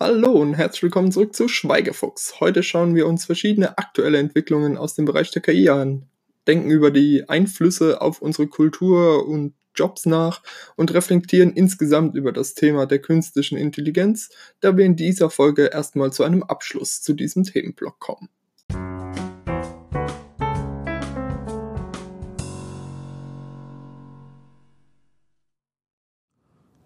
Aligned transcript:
Hallo 0.00 0.30
und 0.30 0.54
herzlich 0.54 0.84
willkommen 0.84 1.10
zurück 1.10 1.34
zu 1.34 1.48
Schweigefuchs. 1.48 2.38
Heute 2.38 2.62
schauen 2.62 2.94
wir 2.94 3.08
uns 3.08 3.24
verschiedene 3.24 3.78
aktuelle 3.78 4.18
Entwicklungen 4.18 4.76
aus 4.76 4.94
dem 4.94 5.06
Bereich 5.06 5.32
der 5.32 5.42
KI 5.42 5.70
an, 5.70 6.06
denken 6.46 6.70
über 6.70 6.92
die 6.92 7.28
Einflüsse 7.28 8.00
auf 8.00 8.22
unsere 8.22 8.46
Kultur 8.46 9.26
und 9.26 9.54
Jobs 9.74 10.06
nach 10.06 10.44
und 10.76 10.94
reflektieren 10.94 11.52
insgesamt 11.52 12.14
über 12.14 12.30
das 12.30 12.54
Thema 12.54 12.86
der 12.86 13.00
künstlichen 13.00 13.58
Intelligenz, 13.58 14.30
da 14.60 14.76
wir 14.76 14.84
in 14.84 14.94
dieser 14.94 15.30
Folge 15.30 15.66
erstmal 15.66 16.12
zu 16.12 16.22
einem 16.22 16.44
Abschluss 16.44 17.02
zu 17.02 17.12
diesem 17.12 17.42
Themenblock 17.42 17.98
kommen. 17.98 18.28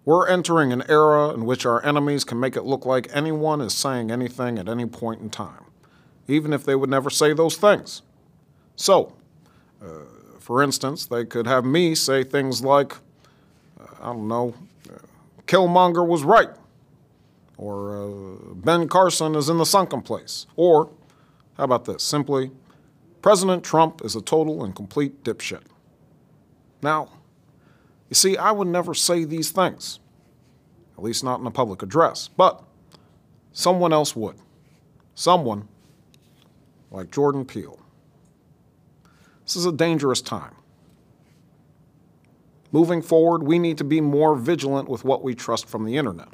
We're 0.05 0.27
entering 0.27 0.73
an 0.73 0.83
era 0.89 1.33
in 1.33 1.45
which 1.47 1.65
our 1.65 1.85
enemies 1.85 2.25
can 2.25 2.41
make 2.41 2.57
it 2.57 2.65
look 2.65 2.85
like 2.85 3.09
anyone 3.13 3.61
is 3.61 3.73
saying 3.73 4.11
anything 4.11 4.59
at 4.59 4.69
any 4.69 4.87
point 4.87 5.21
in 5.21 5.31
time, 5.31 5.65
even 6.27 6.53
if 6.53 6.65
they 6.65 6.75
would 6.75 6.91
never 6.91 7.09
say 7.09 7.33
those 7.33 7.57
things. 7.57 8.03
So, 8.75 9.15
uh, 9.81 9.87
for 10.41 10.61
instance, 10.61 11.07
they 11.07 11.25
could 11.25 11.47
have 11.47 11.65
me 11.65 11.95
say 11.95 12.25
things 12.25 12.63
like, 12.65 12.95
uh, 13.81 13.87
I 14.01 14.07
don't 14.07 14.27
know, 14.27 14.55
uh, 14.91 14.99
Killmonger 15.47 16.07
was 16.07 16.25
right, 16.25 16.51
or 17.57 17.97
uh, 17.97 18.55
Ben 18.55 18.89
Carson 18.89 19.37
is 19.37 19.49
in 19.49 19.59
the 19.59 19.67
sunken 19.67 20.03
place, 20.03 20.47
or, 20.57 20.91
how 21.57 21.65
about 21.65 21.85
this, 21.85 22.03
simply, 22.03 22.51
President 23.21 23.63
Trump 23.63 24.05
is 24.05 24.17
a 24.17 24.21
total 24.21 24.65
and 24.65 24.75
complete 24.75 25.23
dipshit. 25.23 25.63
Now, 26.83 27.09
you 28.13 28.15
see, 28.15 28.37
I 28.37 28.53
would 28.53 28.69
never 28.69 28.93
say 28.93 29.25
these 29.25 29.53
things, 29.53 29.99
at 30.99 31.03
least 31.03 31.25
not 31.25 31.41
in 31.41 31.47
a 31.47 31.51
public 31.51 31.83
address, 31.83 32.29
but 32.29 32.63
someone 33.53 33.91
else 33.91 34.15
would. 34.15 34.37
Someone 35.15 35.67
like 36.91 37.11
Jordan 37.11 37.47
Peele. 37.47 37.81
This 39.47 39.57
is 39.57 39.65
a 39.65 39.73
dangerous 39.73 40.21
time. 40.21 40.55
Moving 42.71 43.01
forward, 43.01 43.45
we 43.45 43.59
need 43.59 43.79
to 43.79 43.85
be 43.85 44.03
more 44.03 44.37
vigilant 44.37 44.91
with 44.91 45.07
what 45.07 45.23
we 45.23 45.35
trust 45.35 45.67
from 45.67 45.87
the 45.87 45.97
internet. 45.97 46.29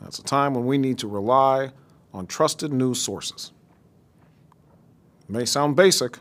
That's 0.00 0.20
a 0.20 0.22
time 0.22 0.54
when 0.54 0.66
we 0.66 0.78
need 0.78 0.98
to 0.98 1.08
rely 1.08 1.72
on 2.14 2.28
trusted 2.28 2.72
news 2.72 3.02
sources. 3.02 3.50
It 5.24 5.30
may 5.30 5.46
sound 5.46 5.74
basic, 5.74 6.20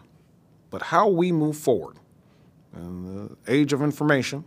but 0.72 0.82
how 0.82 1.08
we 1.08 1.32
move 1.32 1.56
forward 1.56 1.98
in 2.76 3.28
the 3.28 3.38
age 3.48 3.72
of 3.72 3.84
information 3.84 4.44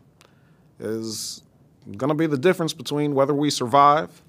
is 0.78 1.42
going 1.96 2.08
to 2.08 2.14
be 2.14 2.26
the 2.26 2.38
difference 2.38 2.74
between 2.74 3.14
whether 3.14 3.34
we 3.34 3.50
survive 3.50 4.22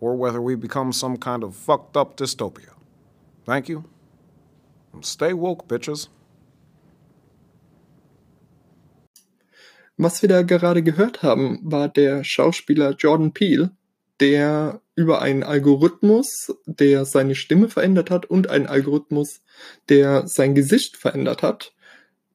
or 0.00 0.16
whether 0.16 0.40
we 0.40 0.54
become 0.54 0.92
some 0.92 1.16
kind 1.16 1.42
of 1.42 1.56
fucked 1.56 1.96
up 1.96 2.16
dystopia. 2.16 2.74
Thank 3.44 3.68
you. 3.68 3.84
And 4.92 5.04
stay 5.04 5.32
woke, 5.32 5.66
bitches. 5.68 6.08
Was 9.96 10.22
wir 10.22 10.28
da 10.28 10.42
gerade 10.42 10.82
gehört 10.82 11.24
haben, 11.24 11.58
war 11.64 11.88
der 11.88 12.22
Schauspieler 12.22 12.92
Jordan 12.92 13.32
Peele, 13.32 13.72
der 14.20 14.80
über 14.94 15.22
einen 15.22 15.42
Algorithmus, 15.42 16.54
der 16.66 17.04
seine 17.04 17.34
Stimme 17.34 17.68
verändert 17.68 18.10
hat 18.10 18.26
und 18.26 18.48
einen 18.48 18.68
Algorithmus, 18.68 19.40
der 19.88 20.28
sein 20.28 20.54
Gesicht 20.54 20.96
verändert 20.96 21.42
hat, 21.42 21.72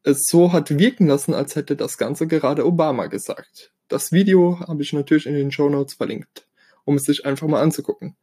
es 0.04 0.23
so 0.28 0.52
hat 0.52 0.78
wirken 0.78 1.08
lassen, 1.08 1.34
als 1.34 1.56
hätte 1.56 1.76
das 1.76 1.98
Ganze 1.98 2.28
gerade 2.28 2.66
Obama 2.66 3.08
gesagt. 3.08 3.73
Das 3.88 4.12
Video 4.12 4.59
habe 4.59 4.84
ich 4.84 4.94
natürlich 4.94 5.26
in 5.26 5.34
den 5.34 5.52
Show 5.52 5.70
Notes 5.70 5.96
verlinkt, 5.96 6.48
um 6.86 6.96
es 6.96 7.04
sich 7.04 7.26
einfach 7.26 7.48
mal 7.48 7.62
anzugucken. 7.62 8.16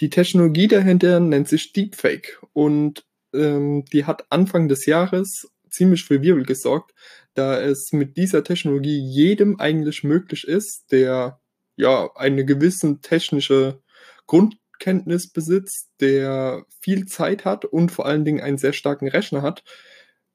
Die 0.00 0.10
Technologie 0.10 0.68
dahinter 0.68 1.20
nennt 1.20 1.48
sich 1.48 1.72
Deepfake 1.72 2.40
und 2.52 3.04
ähm, 3.34 3.84
die 3.92 4.04
hat 4.04 4.26
Anfang 4.30 4.68
des 4.68 4.86
Jahres 4.86 5.50
ziemlich 5.70 6.04
für 6.04 6.22
Wirbel 6.22 6.44
gesorgt, 6.44 6.92
da 7.34 7.60
es 7.60 7.92
mit 7.92 8.16
dieser 8.16 8.44
Technologie 8.44 8.98
jedem 8.98 9.58
eigentlich 9.58 10.04
möglich 10.04 10.46
ist, 10.46 10.92
der 10.92 11.40
ja 11.76 12.10
eine 12.14 12.44
gewisse 12.44 13.00
technische 13.00 13.80
Grundkenntnis 14.26 15.32
besitzt, 15.32 15.90
der 16.00 16.66
viel 16.80 17.06
Zeit 17.06 17.44
hat 17.44 17.64
und 17.64 17.90
vor 17.90 18.06
allen 18.06 18.24
Dingen 18.24 18.42
einen 18.42 18.58
sehr 18.58 18.74
starken 18.74 19.08
Rechner 19.08 19.40
hat, 19.42 19.64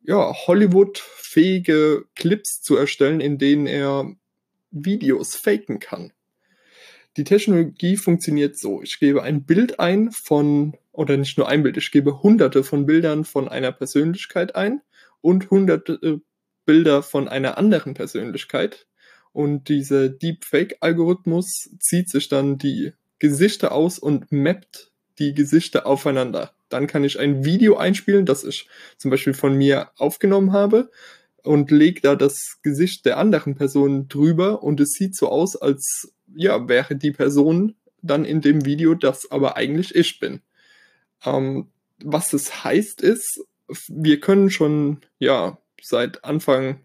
ja, 0.07 0.33
Hollywood-fähige 0.33 2.05
Clips 2.15 2.61
zu 2.61 2.77
erstellen, 2.77 3.19
in 3.19 3.37
denen 3.37 3.67
er 3.67 4.09
Videos 4.71 5.35
faken 5.35 5.79
kann. 5.79 6.13
Die 7.17 7.25
Technologie 7.25 7.97
funktioniert 7.97 8.57
so. 8.57 8.81
Ich 8.81 8.99
gebe 8.99 9.21
ein 9.21 9.43
Bild 9.43 9.79
ein 9.79 10.11
von, 10.11 10.77
oder 10.93 11.17
nicht 11.17 11.37
nur 11.37 11.49
ein 11.49 11.61
Bild, 11.61 11.75
ich 11.75 11.91
gebe 11.91 12.23
hunderte 12.23 12.63
von 12.63 12.85
Bildern 12.85 13.25
von 13.25 13.49
einer 13.49 13.73
Persönlichkeit 13.73 14.55
ein 14.55 14.81
und 15.19 15.49
hunderte 15.49 16.21
Bilder 16.65 17.03
von 17.03 17.27
einer 17.27 17.57
anderen 17.57 17.93
Persönlichkeit. 17.93 18.87
Und 19.33 19.67
dieser 19.67 20.07
Deepfake-Algorithmus 20.07 21.69
zieht 21.79 22.09
sich 22.09 22.29
dann 22.29 22.57
die 22.57 22.93
Gesichter 23.19 23.73
aus 23.73 23.99
und 23.99 24.31
mappt 24.31 24.91
die 25.19 25.33
Gesichter 25.33 25.85
aufeinander. 25.85 26.53
Dann 26.69 26.87
kann 26.87 27.03
ich 27.03 27.19
ein 27.19 27.45
Video 27.45 27.77
einspielen, 27.77 28.25
das 28.25 28.43
ich 28.43 28.67
zum 28.97 29.11
Beispiel 29.11 29.33
von 29.33 29.55
mir 29.55 29.91
aufgenommen 29.97 30.51
habe 30.51 30.89
und 31.43 31.71
lege 31.71 32.01
da 32.01 32.15
das 32.15 32.57
Gesicht 32.61 33.05
der 33.05 33.17
anderen 33.17 33.55
Person 33.55 34.07
drüber 34.07 34.63
und 34.63 34.79
es 34.79 34.91
sieht 34.91 35.15
so 35.15 35.29
aus, 35.29 35.55
als 35.55 36.13
ja, 36.35 36.67
wäre 36.67 36.95
die 36.95 37.11
Person 37.11 37.75
dann 38.01 38.25
in 38.25 38.41
dem 38.41 38.65
Video, 38.65 38.93
das 38.93 39.31
aber 39.31 39.55
eigentlich 39.55 39.95
ich 39.95 40.19
bin. 40.19 40.41
Ähm, 41.25 41.67
was 42.03 42.33
es 42.33 42.63
heißt 42.63 43.01
ist, 43.01 43.41
wir 43.87 44.19
können 44.19 44.49
schon, 44.49 45.01
ja, 45.19 45.57
seit 45.81 46.23
Anfang 46.23 46.81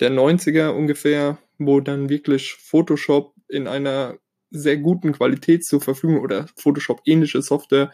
der 0.00 0.10
90er 0.10 0.70
ungefähr, 0.70 1.38
wo 1.58 1.80
dann 1.80 2.08
wirklich 2.08 2.54
Photoshop 2.54 3.34
in 3.48 3.66
einer 3.66 4.18
sehr 4.50 4.78
guten 4.78 5.12
Qualität 5.12 5.64
zur 5.64 5.80
Verfügung 5.80 6.20
oder 6.20 6.46
Photoshop 6.56 7.02
ähnliche 7.04 7.42
Software 7.42 7.92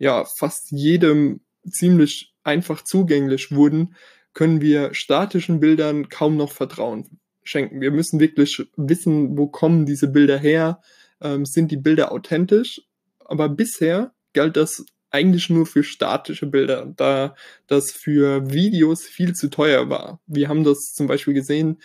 ja 0.00 0.24
fast 0.24 0.72
jedem 0.72 1.40
ziemlich 1.70 2.34
einfach 2.42 2.82
zugänglich 2.82 3.52
wurden, 3.52 3.94
können 4.34 4.60
wir 4.60 4.94
statischen 4.94 5.60
Bildern 5.60 6.08
kaum 6.08 6.36
noch 6.36 6.50
Vertrauen 6.50 7.20
schenken. 7.44 7.80
Wir 7.80 7.90
müssen 7.90 8.18
wirklich 8.18 8.66
wissen, 8.76 9.36
wo 9.36 9.46
kommen 9.46 9.86
diese 9.86 10.08
Bilder 10.08 10.38
her, 10.38 10.80
ähm, 11.20 11.44
sind 11.44 11.70
die 11.70 11.76
Bilder 11.76 12.10
authentisch. 12.12 12.82
Aber 13.24 13.48
bisher 13.48 14.12
galt 14.32 14.56
das 14.56 14.84
eigentlich 15.10 15.50
nur 15.50 15.66
für 15.66 15.82
statische 15.82 16.46
Bilder, 16.46 16.92
da 16.96 17.34
das 17.66 17.90
für 17.90 18.50
Videos 18.50 19.02
viel 19.02 19.34
zu 19.34 19.50
teuer 19.50 19.90
war. 19.90 20.20
Wir 20.26 20.48
haben 20.48 20.64
das 20.64 20.92
zum 20.94 21.08
Beispiel 21.08 21.34
gesehen, 21.34 21.80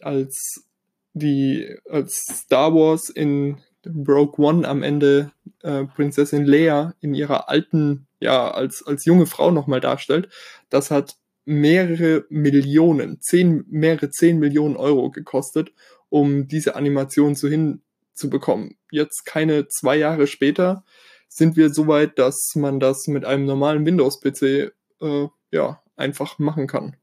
als 0.00 0.64
die 1.12 1.76
als 1.90 2.14
Star 2.14 2.72
Wars 2.74 3.10
in 3.10 3.60
Broke 3.82 4.40
One 4.40 4.66
am 4.66 4.82
Ende 4.82 5.32
äh, 5.62 5.84
Prinzessin 5.84 6.44
Leia 6.44 6.94
in 7.00 7.14
ihrer 7.14 7.48
alten, 7.48 8.06
ja, 8.20 8.50
als, 8.50 8.86
als 8.86 9.04
junge 9.04 9.26
Frau 9.26 9.50
nochmal 9.50 9.80
darstellt, 9.80 10.28
das 10.70 10.90
hat 10.90 11.16
mehrere 11.44 12.26
Millionen, 12.28 13.20
zehn, 13.20 13.64
mehrere 13.68 14.10
zehn 14.10 14.38
Millionen 14.38 14.76
Euro 14.76 15.10
gekostet, 15.10 15.72
um 16.10 16.46
diese 16.46 16.76
Animation 16.76 17.36
zu 17.36 17.48
hinzubekommen. 17.48 18.76
Jetzt 18.90 19.24
keine 19.24 19.68
zwei 19.68 19.96
Jahre 19.96 20.26
später 20.26 20.84
sind 21.28 21.56
wir 21.56 21.72
so 21.72 21.86
weit, 21.86 22.18
dass 22.18 22.54
man 22.54 22.80
das 22.80 23.06
mit 23.06 23.24
einem 23.24 23.46
normalen 23.46 23.86
Windows-PC 23.86 24.72
äh, 25.00 25.28
ja 25.50 25.82
einfach 25.96 26.38
machen 26.38 26.66
kann. 26.66 26.96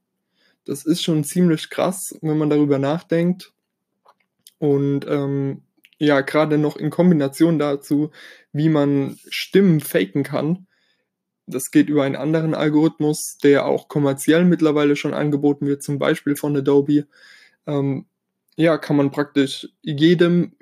Das 0.64 0.84
ist 0.84 1.02
schon 1.02 1.24
ziemlich 1.24 1.70
krass, 1.70 2.16
wenn 2.22 2.38
man 2.38 2.50
darüber 2.50 2.78
nachdenkt. 2.78 3.52
Und 4.58 5.06
ähm, 5.06 5.62
ja, 5.98 6.20
gerade 6.20 6.58
noch 6.58 6.76
in 6.76 6.90
Kombination 6.90 7.58
dazu, 7.58 8.10
wie 8.52 8.68
man 8.68 9.18
Stimmen 9.28 9.80
faken 9.80 10.22
kann. 10.22 10.66
Das 11.46 11.70
geht 11.70 11.88
über 11.88 12.04
einen 12.04 12.16
anderen 12.16 12.54
Algorithmus, 12.54 13.38
der 13.42 13.66
auch 13.66 13.88
kommerziell 13.88 14.44
mittlerweile 14.44 14.96
schon 14.96 15.14
angeboten 15.14 15.66
wird, 15.66 15.82
zum 15.82 15.98
Beispiel 15.98 16.36
von 16.36 16.56
Adobe. 16.56 17.06
Ähm, 17.66 18.06
ja, 18.56 18.78
kann 18.78 18.96
man 18.96 19.10
praktisch 19.10 19.68
jedem 19.82 20.52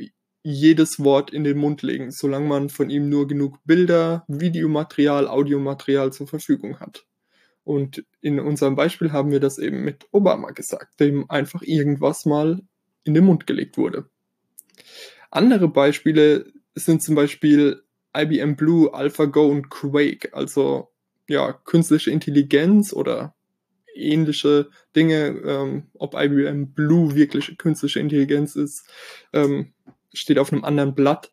jedes 0.44 1.02
Wort 1.02 1.30
in 1.30 1.42
den 1.42 1.56
Mund 1.56 1.82
legen, 1.82 2.10
solange 2.10 2.46
man 2.46 2.68
von 2.68 2.90
ihm 2.90 3.08
nur 3.08 3.26
genug 3.26 3.58
Bilder, 3.64 4.24
Videomaterial, 4.28 5.26
Audiomaterial 5.26 6.12
zur 6.12 6.26
Verfügung 6.26 6.80
hat. 6.80 7.06
Und 7.64 8.04
in 8.20 8.38
unserem 8.38 8.76
Beispiel 8.76 9.10
haben 9.10 9.30
wir 9.30 9.40
das 9.40 9.58
eben 9.58 9.82
mit 9.84 10.06
Obama 10.12 10.50
gesagt, 10.50 11.00
dem 11.00 11.30
einfach 11.30 11.62
irgendwas 11.62 12.26
mal 12.26 12.60
in 13.04 13.14
den 13.14 13.24
Mund 13.24 13.46
gelegt 13.46 13.78
wurde. 13.78 14.10
Andere 15.34 15.66
Beispiele 15.66 16.46
sind 16.76 17.02
zum 17.02 17.16
Beispiel 17.16 17.82
IBM 18.16 18.54
Blue, 18.54 18.94
AlphaGo 18.94 19.48
und 19.48 19.68
Quake, 19.68 20.32
also 20.32 20.92
ja, 21.26 21.52
künstliche 21.52 22.12
Intelligenz 22.12 22.92
oder 22.92 23.34
ähnliche 23.96 24.68
Dinge, 24.94 25.26
ähm, 25.44 25.88
ob 25.94 26.14
IBM 26.14 26.72
Blue 26.72 27.16
wirklich 27.16 27.58
künstliche 27.58 27.98
Intelligenz 27.98 28.54
ist, 28.54 28.88
ähm, 29.32 29.72
steht 30.12 30.38
auf 30.38 30.52
einem 30.52 30.62
anderen 30.62 30.94
Blatt, 30.94 31.32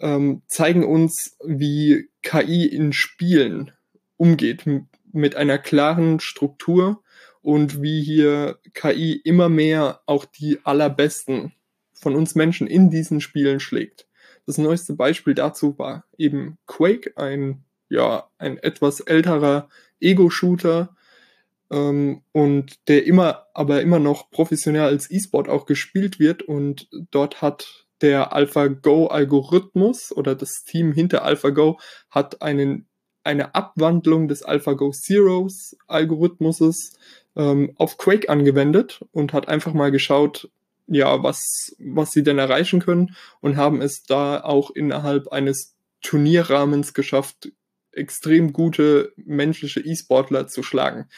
ähm, 0.00 0.40
zeigen 0.46 0.86
uns, 0.86 1.36
wie 1.44 2.08
KI 2.22 2.64
in 2.64 2.94
Spielen 2.94 3.72
umgeht, 4.16 4.64
mit 5.12 5.36
einer 5.36 5.58
klaren 5.58 6.20
Struktur 6.20 7.02
und 7.42 7.82
wie 7.82 8.02
hier 8.02 8.60
KI 8.72 9.12
immer 9.12 9.50
mehr 9.50 10.00
auch 10.06 10.24
die 10.24 10.60
allerbesten 10.64 11.52
von 12.02 12.16
uns 12.16 12.34
Menschen 12.34 12.66
in 12.66 12.90
diesen 12.90 13.20
Spielen 13.20 13.60
schlägt. 13.60 14.06
Das 14.44 14.58
neueste 14.58 14.94
Beispiel 14.94 15.34
dazu 15.34 15.78
war 15.78 16.04
eben 16.18 16.58
Quake, 16.66 17.12
ein 17.16 17.64
ja 17.88 18.28
ein 18.38 18.58
etwas 18.58 19.00
älterer 19.00 19.68
Ego-Shooter 20.00 20.96
ähm, 21.70 22.22
und 22.32 22.88
der 22.88 23.06
immer 23.06 23.46
aber 23.54 23.82
immer 23.82 23.98
noch 23.98 24.30
professionell 24.30 24.82
als 24.82 25.10
E-Sport 25.10 25.48
auch 25.48 25.66
gespielt 25.66 26.18
wird 26.18 26.42
und 26.42 26.88
dort 27.10 27.40
hat 27.42 27.86
der 28.00 28.32
AlphaGo 28.32 29.06
Algorithmus 29.06 30.10
oder 30.10 30.34
das 30.34 30.64
Team 30.64 30.92
hinter 30.92 31.24
AlphaGo 31.24 31.78
hat 32.10 32.42
einen 32.42 32.86
eine 33.24 33.54
Abwandlung 33.54 34.26
des 34.26 34.42
AlphaGo 34.42 34.90
Zeros 34.90 35.76
Algorithmuses 35.86 36.94
ähm, 37.36 37.72
auf 37.76 37.96
Quake 37.98 38.28
angewendet 38.28 39.04
und 39.12 39.32
hat 39.32 39.48
einfach 39.48 39.74
mal 39.74 39.92
geschaut, 39.92 40.50
ja, 40.86 41.22
was, 41.22 41.74
was 41.78 42.12
sie 42.12 42.22
denn 42.22 42.38
erreichen 42.38 42.80
können 42.80 43.14
und 43.40 43.56
haben 43.56 43.80
es 43.80 44.02
da 44.02 44.42
auch 44.42 44.70
innerhalb 44.70 45.28
eines 45.28 45.76
Turnierrahmens 46.02 46.94
geschafft, 46.94 47.52
extrem 47.92 48.52
gute 48.52 49.12
menschliche 49.16 49.80
E-Sportler 49.80 50.48
zu 50.48 50.62
schlagen. 50.62 51.08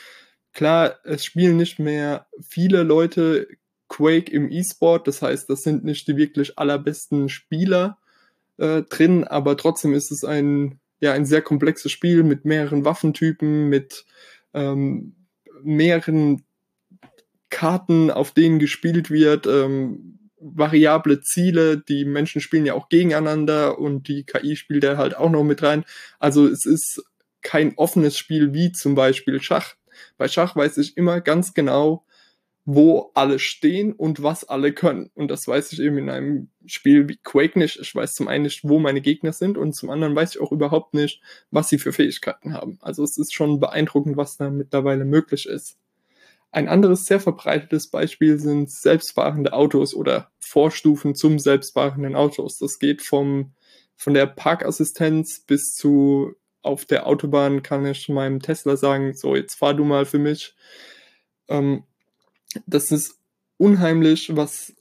Klar, 0.52 0.98
es 1.04 1.24
spielen 1.24 1.56
nicht 1.56 1.78
mehr 1.78 2.26
viele 2.40 2.82
Leute 2.82 3.48
Quake 3.88 4.30
im 4.30 4.50
E-Sport, 4.50 5.06
das 5.08 5.22
heißt, 5.22 5.48
das 5.50 5.62
sind 5.62 5.84
nicht 5.84 6.08
die 6.08 6.16
wirklich 6.16 6.58
allerbesten 6.58 7.28
Spieler 7.28 7.98
äh, 8.56 8.82
drin, 8.82 9.24
aber 9.24 9.56
trotzdem 9.56 9.94
ist 9.94 10.10
es 10.10 10.24
ein, 10.24 10.80
ja, 11.00 11.12
ein 11.12 11.26
sehr 11.26 11.42
komplexes 11.42 11.92
Spiel 11.92 12.22
mit 12.22 12.44
mehreren 12.44 12.84
Waffentypen, 12.84 13.68
mit 13.68 14.04
ähm, 14.52 15.14
mehreren 15.62 16.44
Karten, 17.54 18.10
auf 18.10 18.32
denen 18.32 18.58
gespielt 18.58 19.10
wird, 19.10 19.46
ähm, 19.46 20.18
variable 20.40 21.20
Ziele, 21.20 21.78
die 21.78 22.04
Menschen 22.04 22.40
spielen 22.40 22.66
ja 22.66 22.74
auch 22.74 22.88
gegeneinander 22.88 23.78
und 23.78 24.08
die 24.08 24.24
KI 24.24 24.56
spielt 24.56 24.82
da 24.82 24.96
halt 24.96 25.16
auch 25.16 25.30
noch 25.30 25.44
mit 25.44 25.62
rein. 25.62 25.84
Also 26.18 26.48
es 26.48 26.66
ist 26.66 27.04
kein 27.42 27.78
offenes 27.78 28.18
Spiel 28.18 28.52
wie 28.52 28.72
zum 28.72 28.96
Beispiel 28.96 29.40
Schach. 29.40 29.76
Bei 30.18 30.26
Schach 30.26 30.56
weiß 30.56 30.78
ich 30.78 30.96
immer 30.96 31.20
ganz 31.20 31.54
genau, 31.54 32.04
wo 32.64 33.12
alle 33.14 33.38
stehen 33.38 33.92
und 33.92 34.24
was 34.24 34.42
alle 34.42 34.72
können. 34.72 35.12
Und 35.14 35.30
das 35.30 35.46
weiß 35.46 35.72
ich 35.72 35.80
eben 35.80 35.98
in 35.98 36.10
einem 36.10 36.48
Spiel 36.66 37.08
wie 37.08 37.18
Quake 37.18 37.56
nicht. 37.56 37.78
Ich 37.78 37.94
weiß 37.94 38.14
zum 38.14 38.26
einen 38.26 38.44
nicht, 38.44 38.64
wo 38.64 38.80
meine 38.80 39.00
Gegner 39.00 39.32
sind 39.32 39.56
und 39.56 39.74
zum 39.74 39.90
anderen 39.90 40.16
weiß 40.16 40.34
ich 40.34 40.40
auch 40.40 40.50
überhaupt 40.50 40.92
nicht, 40.92 41.22
was 41.52 41.68
sie 41.68 41.78
für 41.78 41.92
Fähigkeiten 41.92 42.52
haben. 42.52 42.78
Also 42.82 43.04
es 43.04 43.16
ist 43.16 43.32
schon 43.32 43.60
beeindruckend, 43.60 44.16
was 44.16 44.38
da 44.38 44.50
mittlerweile 44.50 45.04
möglich 45.04 45.46
ist. 45.46 45.78
Ein 46.54 46.68
anderes 46.68 47.06
sehr 47.06 47.18
verbreitetes 47.18 47.88
Beispiel 47.88 48.38
sind 48.38 48.70
selbstfahrende 48.70 49.52
Autos 49.54 49.92
oder 49.92 50.30
Vorstufen 50.38 51.16
zum 51.16 51.40
selbstfahrenden 51.40 52.14
Autos. 52.14 52.58
Das 52.58 52.78
geht 52.78 53.02
vom, 53.02 53.54
von 53.96 54.14
der 54.14 54.26
Parkassistenz 54.26 55.40
bis 55.40 55.74
zu 55.74 56.36
auf 56.62 56.84
der 56.84 57.08
Autobahn 57.08 57.64
kann 57.64 57.84
ich 57.84 58.08
meinem 58.08 58.38
Tesla 58.38 58.76
sagen, 58.76 59.14
so 59.14 59.34
jetzt 59.34 59.56
fahr 59.56 59.74
du 59.74 59.84
mal 59.84 60.06
für 60.06 60.20
mich. 60.20 60.54
Ähm, 61.48 61.82
das 62.66 62.92
ist 62.92 63.18
unheimlich, 63.56 64.36
was 64.36 64.76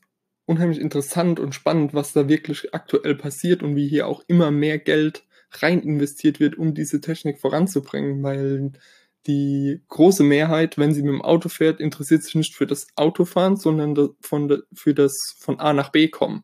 unheimlich 0.45 0.79
interessant 0.79 1.39
und 1.39 1.55
spannend, 1.55 1.95
was 1.95 2.13
da 2.13 2.29
wirklich 2.29 2.75
aktuell 2.75 3.15
passiert 3.15 3.63
und 3.63 3.75
wie 3.75 3.87
hier 3.87 4.05
auch 4.05 4.23
immer 4.27 4.51
mehr 4.51 4.77
Geld 4.77 5.23
rein 5.53 5.81
investiert 5.81 6.39
wird, 6.39 6.55
um 6.55 6.75
diese 6.75 7.01
Technik 7.01 7.39
voranzubringen, 7.39 8.21
weil 8.21 8.73
die 9.27 9.81
große 9.87 10.23
Mehrheit, 10.23 10.77
wenn 10.77 10.93
sie 10.93 11.01
mit 11.01 11.11
dem 11.11 11.21
Auto 11.21 11.49
fährt, 11.49 11.79
interessiert 11.79 12.23
sich 12.23 12.35
nicht 12.35 12.55
für 12.55 12.67
das 12.67 12.87
Autofahren, 12.95 13.55
sondern 13.55 14.15
von, 14.21 14.63
für 14.73 14.93
das 14.93 15.35
von 15.37 15.59
A 15.59 15.73
nach 15.73 15.89
B 15.89 16.09
kommen. 16.09 16.43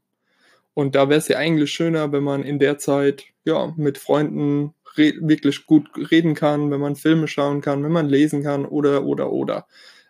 Und 0.73 0.95
da 0.95 1.09
wäre 1.09 1.19
es 1.19 1.27
ja 1.27 1.37
eigentlich 1.37 1.71
schöner, 1.71 2.11
wenn 2.11 2.23
man 2.23 2.43
in 2.43 2.59
der 2.59 2.77
Zeit 2.77 3.25
ja 3.43 3.73
mit 3.75 3.97
Freunden 3.97 4.73
wirklich 4.95 5.65
gut 5.65 5.89
reden 6.11 6.35
kann, 6.35 6.71
wenn 6.71 6.79
man 6.79 6.95
Filme 6.95 7.27
schauen 7.27 7.61
kann, 7.61 7.83
wenn 7.83 7.91
man 7.91 8.09
lesen 8.09 8.43
kann 8.43 8.65
oder 8.65 9.03
oder 9.05 9.31
oder. 9.31 9.67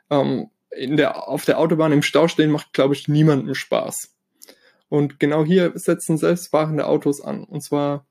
Ähm, 0.09 0.49
in 0.71 0.97
der, 0.97 1.27
auf 1.27 1.45
der 1.45 1.59
Autobahn 1.59 1.91
im 1.91 2.03
Stau 2.03 2.27
stehen 2.27 2.51
macht, 2.51 2.73
glaube 2.73 2.93
ich, 2.93 3.07
niemandem 3.07 3.55
Spaß. 3.55 4.15
Und 4.87 5.19
genau 5.19 5.43
hier 5.45 5.71
setzen 5.75 6.17
selbstfahrende 6.17 6.87
Autos 6.87 7.21
an. 7.21 7.43
Und 7.43 7.61
zwar 7.61 8.05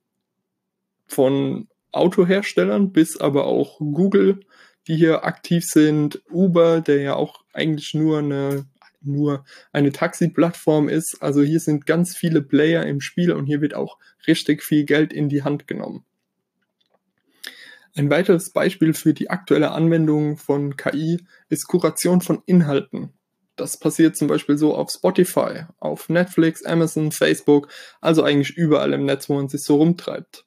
von 1.07 1.69
Autoherstellern 1.93 2.93
bis 2.93 3.17
aber 3.17 3.47
auch 3.47 3.79
Google, 3.79 4.41
die 4.87 4.97
hier 4.97 5.25
aktiv 5.25 5.65
sind, 5.65 6.23
Uber, 6.31 6.81
der 6.81 7.01
ja 7.01 7.15
auch 7.15 7.45
eigentlich 7.53 7.95
nur 7.95 8.19
eine 8.19 8.67
nur 9.01 9.45
eine 9.73 9.93
Taxi-Plattform 9.93 10.89
ist. 10.89 11.19
Also 11.21 11.43
hier 11.43 11.61
sind 11.61 11.87
ganz 11.87 12.17
viele 12.17 12.43
Player 12.43 12.85
im 12.85 13.01
Spiel 13.01 13.33
und 13.33 13.47
hier 13.47 13.61
wird 13.61 13.75
auch 13.75 13.99
richtig 14.27 14.63
viel 14.63 14.85
Geld 14.85 15.13
in 15.13 15.29
die 15.29 15.43
Hand 15.43 15.67
genommen. 15.67 16.05
Ein 17.95 18.11
weiteres 18.11 18.53
Beispiel 18.53 18.95
für 18.95 19.15
die 19.15 19.31
aktuelle 19.31 19.73
Anwendung 19.73 20.37
von 20.37 20.77
KI 20.77 21.25
ist 21.49 21.67
Kuration 21.67 22.21
von 22.21 22.43
Inhalten. 22.47 23.13
Das 23.57 23.79
passiert 23.79 24.17
zum 24.17 24.29
Beispiel 24.29 24.57
so 24.57 24.77
auf 24.77 24.91
Spotify, 24.91 25.65
auf 25.81 26.09
Netflix, 26.09 26.65
Amazon, 26.65 27.11
Facebook, 27.11 27.69
also 28.01 28.23
eigentlich 28.23 28.57
überall 28.57 28.93
im 28.93 29.05
Netz, 29.05 29.29
wo 29.29 29.35
man 29.35 29.49
sich 29.49 29.65
so 29.65 29.77
rumtreibt. 29.77 30.45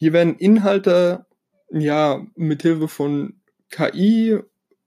Hier 0.00 0.14
werden 0.14 0.36
Inhalte 0.36 1.26
ja 1.70 2.26
mithilfe 2.34 2.88
von 2.88 3.34
KI 3.68 4.38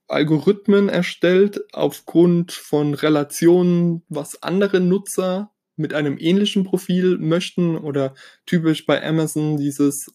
Algorithmen 0.07 0.89
erstellt 0.89 1.61
aufgrund 1.71 2.51
von 2.51 2.95
Relationen, 2.95 4.01
was 4.09 4.41
andere 4.41 4.79
Nutzer 4.79 5.51
mit 5.75 5.93
einem 5.93 6.17
ähnlichen 6.19 6.63
Profil 6.63 7.19
möchten 7.19 7.77
oder 7.77 8.15
typisch 8.47 8.87
bei 8.87 9.05
Amazon 9.05 9.57
dieses 9.57 10.11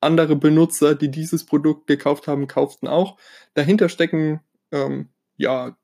andere 0.00 0.36
Benutzer, 0.36 0.94
die 0.94 1.10
dieses 1.10 1.44
Produkt 1.44 1.88
gekauft 1.88 2.28
haben, 2.28 2.46
kauften 2.46 2.86
auch. 2.86 3.18
Dahinter 3.54 3.88
stecken 3.88 4.40
ähm, 4.70 5.08
ja 5.36 5.76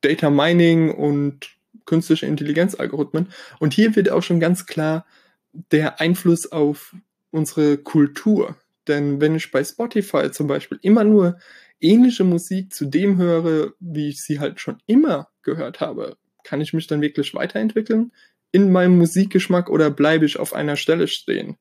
Data 0.00 0.30
Mining 0.30 0.90
und 0.90 1.50
künstliche 1.84 2.24
Intelligenzalgorithmen. 2.24 3.28
Und 3.58 3.74
hier 3.74 3.94
wird 3.94 4.10
auch 4.10 4.22
schon 4.22 4.40
ganz 4.40 4.64
klar 4.64 5.04
der 5.52 6.00
Einfluss 6.00 6.50
auf 6.50 6.94
unsere 7.30 7.78
Kultur. 7.78 8.56
Denn 8.88 9.20
wenn 9.20 9.34
ich 9.34 9.50
bei 9.50 9.62
Spotify 9.62 10.30
zum 10.30 10.46
Beispiel 10.46 10.78
immer 10.82 11.04
nur 11.04 11.38
ähnliche 11.80 12.24
Musik 12.24 12.72
zu 12.72 12.86
dem 12.86 13.16
höre, 13.16 13.72
wie 13.80 14.08
ich 14.08 14.22
sie 14.22 14.40
halt 14.40 14.60
schon 14.60 14.78
immer 14.86 15.28
gehört 15.42 15.80
habe, 15.80 16.16
kann 16.44 16.60
ich 16.60 16.72
mich 16.72 16.86
dann 16.86 17.00
wirklich 17.00 17.34
weiterentwickeln 17.34 18.12
in 18.52 18.72
meinem 18.72 18.98
Musikgeschmack 18.98 19.70
oder 19.70 19.90
bleibe 19.90 20.24
ich 20.24 20.38
auf 20.38 20.54
einer 20.54 20.76
Stelle 20.76 21.08
stehen? 21.08 21.56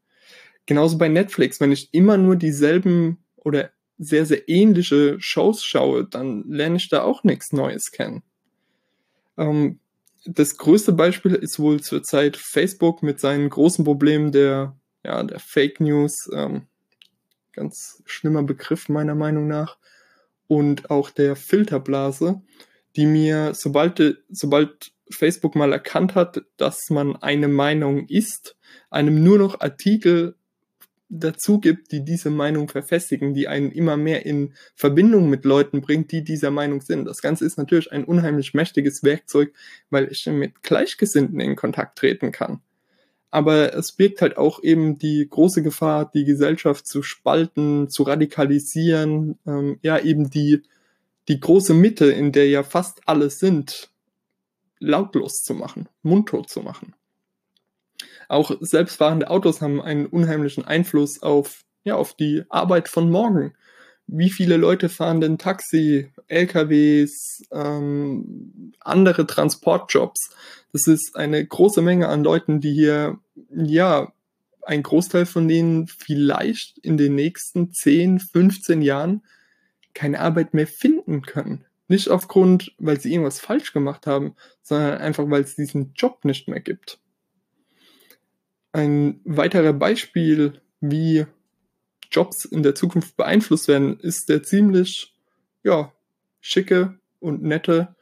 Genauso 0.66 0.98
bei 0.98 1.08
Netflix, 1.08 1.60
wenn 1.60 1.72
ich 1.72 1.94
immer 1.94 2.18
nur 2.18 2.36
dieselben 2.36 3.18
oder 3.38 3.72
sehr, 3.98 4.26
sehr 4.26 4.48
ähnliche 4.48 5.18
Shows 5.20 5.64
schaue, 5.64 6.06
dann 6.06 6.46
lerne 6.48 6.78
ich 6.78 6.90
da 6.90 7.04
auch 7.04 7.24
nichts 7.24 7.52
Neues 7.52 7.92
kennen. 7.92 8.24
Ähm, 9.38 9.80
das 10.26 10.58
größte 10.58 10.94
Beispiel 10.94 11.34
ist 11.34 11.60
wohl 11.60 11.80
zurzeit 11.82 12.38
Facebook 12.38 13.04
mit 13.04 13.20
seinen 13.20 13.50
großen 13.50 13.86
Problemen 13.86 14.32
der, 14.32 14.76
ja, 15.04 15.24
der 15.24 15.40
Fake 15.40 15.80
News, 15.80 16.30
ähm, 16.34 16.68
ganz 17.54 18.02
schlimmer 18.06 18.44
Begriff 18.44 18.90
meiner 18.90 19.16
Meinung 19.16 19.48
nach, 19.48 19.78
und 20.48 20.90
auch 20.90 21.12
der 21.12 21.36
Filterblase, 21.36 22.42
die 22.96 23.06
mir, 23.06 23.54
sobald, 23.54 24.24
sobald 24.30 24.92
Facebook 25.12 25.56
mal 25.56 25.72
erkannt 25.72 26.16
hat, 26.16 26.44
dass 26.58 26.90
man 26.90 27.16
eine 27.18 27.48
Meinung 27.48 28.08
ist, 28.08 28.56
einem 28.90 29.24
nur 29.24 29.38
noch 29.38 29.60
Artikel 29.62 30.36
dazu 31.10 31.60
gibt, 31.60 31.92
die 31.92 32.04
diese 32.04 32.30
Meinung 32.30 32.70
verfestigen, 32.70 33.34
die 33.34 33.48
einen 33.48 33.72
immer 33.72 33.98
mehr 33.98 34.26
in 34.26 34.54
Verbindung 34.76 35.30
mit 35.30 35.44
Leuten 35.44 35.82
bringt, 35.82 36.12
die 36.12 36.24
dieser 36.24 36.52
Meinung 36.52 36.82
sind. 36.82 37.06
Das 37.06 37.22
Ganze 37.22 37.46
ist 37.46 37.58
natürlich 37.58 37.92
ein 37.92 38.04
unheimlich 38.04 38.54
mächtiges 38.54 39.04
Werkzeug, 39.04 39.54
weil 39.90 40.12
ich 40.12 40.26
mit 40.28 40.62
Gleichgesinnten 40.62 41.40
in 41.40 41.56
Kontakt 41.56 41.98
treten 41.98 42.32
kann. 42.32 42.62
Aber 43.32 43.76
es 43.76 43.92
birgt 43.92 44.22
halt 44.22 44.38
auch 44.38 44.64
eben 44.64 44.98
die 44.98 45.28
große 45.30 45.62
Gefahr, 45.62 46.10
die 46.12 46.26
Gesellschaft 46.26 46.88
zu 46.88 47.04
spalten, 47.04 47.88
zu 47.90 48.04
radikalisieren, 48.04 49.38
ähm, 49.46 49.78
ja 49.82 50.00
eben 50.00 50.30
die, 50.30 50.64
die 51.28 51.40
große 51.40 51.74
Mitte, 51.74 52.06
in 52.06 52.32
der 52.32 52.50
ja 52.50 52.64
fast 52.64 53.02
alle 53.06 53.30
sind, 53.30 53.92
lautlos 54.80 55.44
zu 55.44 55.54
machen, 55.54 55.88
mundtot 56.02 56.50
zu 56.50 56.62
machen. 56.62 56.96
Auch 58.28 58.52
selbstfahrende 58.62 59.30
Autos 59.30 59.62
haben 59.62 59.82
einen 59.82 60.06
unheimlichen 60.06 60.66
Einfluss 60.66 61.22
auf, 61.22 61.66
ja, 61.84 61.96
auf 61.96 62.14
die 62.14 62.44
Arbeit 62.50 62.88
von 62.88 63.10
morgen. 63.10 63.54
Wie 64.12 64.30
viele 64.30 64.58
Leute 64.58 64.90
fahren 64.90 65.22
denn 65.22 65.38
Taxi, 65.38 66.12
LKWs, 66.28 67.44
ähm, 67.52 68.74
andere 68.80 69.28
Transportjobs? 69.28 70.32
Das 70.74 70.88
ist 70.88 71.16
eine 71.16 71.46
große 71.46 71.82
Menge 71.82 72.08
an 72.08 72.24
Leuten, 72.24 72.60
die 72.60 72.74
hier, 72.74 73.18
ja, 73.52 74.12
ein 74.64 74.84
Großteil 74.84 75.26
von 75.26 75.48
denen 75.48 75.88
vielleicht 75.88 76.78
in 76.80 76.98
den 76.98 77.16
nächsten 77.16 77.72
10, 77.72 78.20
15 78.20 78.82
Jahren 78.82 79.24
keine 79.94 80.20
Arbeit 80.20 80.54
mehr 80.54 80.68
finden 80.68 81.24
können. 81.24 81.66
Nicht 81.88 82.10
aufgrund, 82.10 82.74
weil 82.78 83.00
sie 83.00 83.12
irgendwas 83.12 83.40
falsch 83.40 83.74
gemacht 83.74 84.06
haben, 84.06 84.36
sondern 84.62 85.00
einfach, 85.00 85.28
weil 85.30 85.42
es 85.42 85.56
diesen 85.56 85.94
Job 85.96 86.24
nicht 86.24 86.48
mehr 86.48 86.60
gibt. 86.60 87.00
Ein 88.72 89.22
weiterer 89.24 89.74
Beispiel, 89.74 90.62
wie 90.82 91.26
Jobs 92.12 92.46
in 92.46 92.64
der 92.64 92.76
Zukunft 92.76 93.18
beeinflusst 93.18 93.68
werden, 93.68 94.00
ist 94.00 94.30
der 94.30 94.44
ziemlich, 94.44 95.14
ja, 95.64 95.92
schicke 96.42 97.00
und 97.20 97.44
nette 97.44 97.96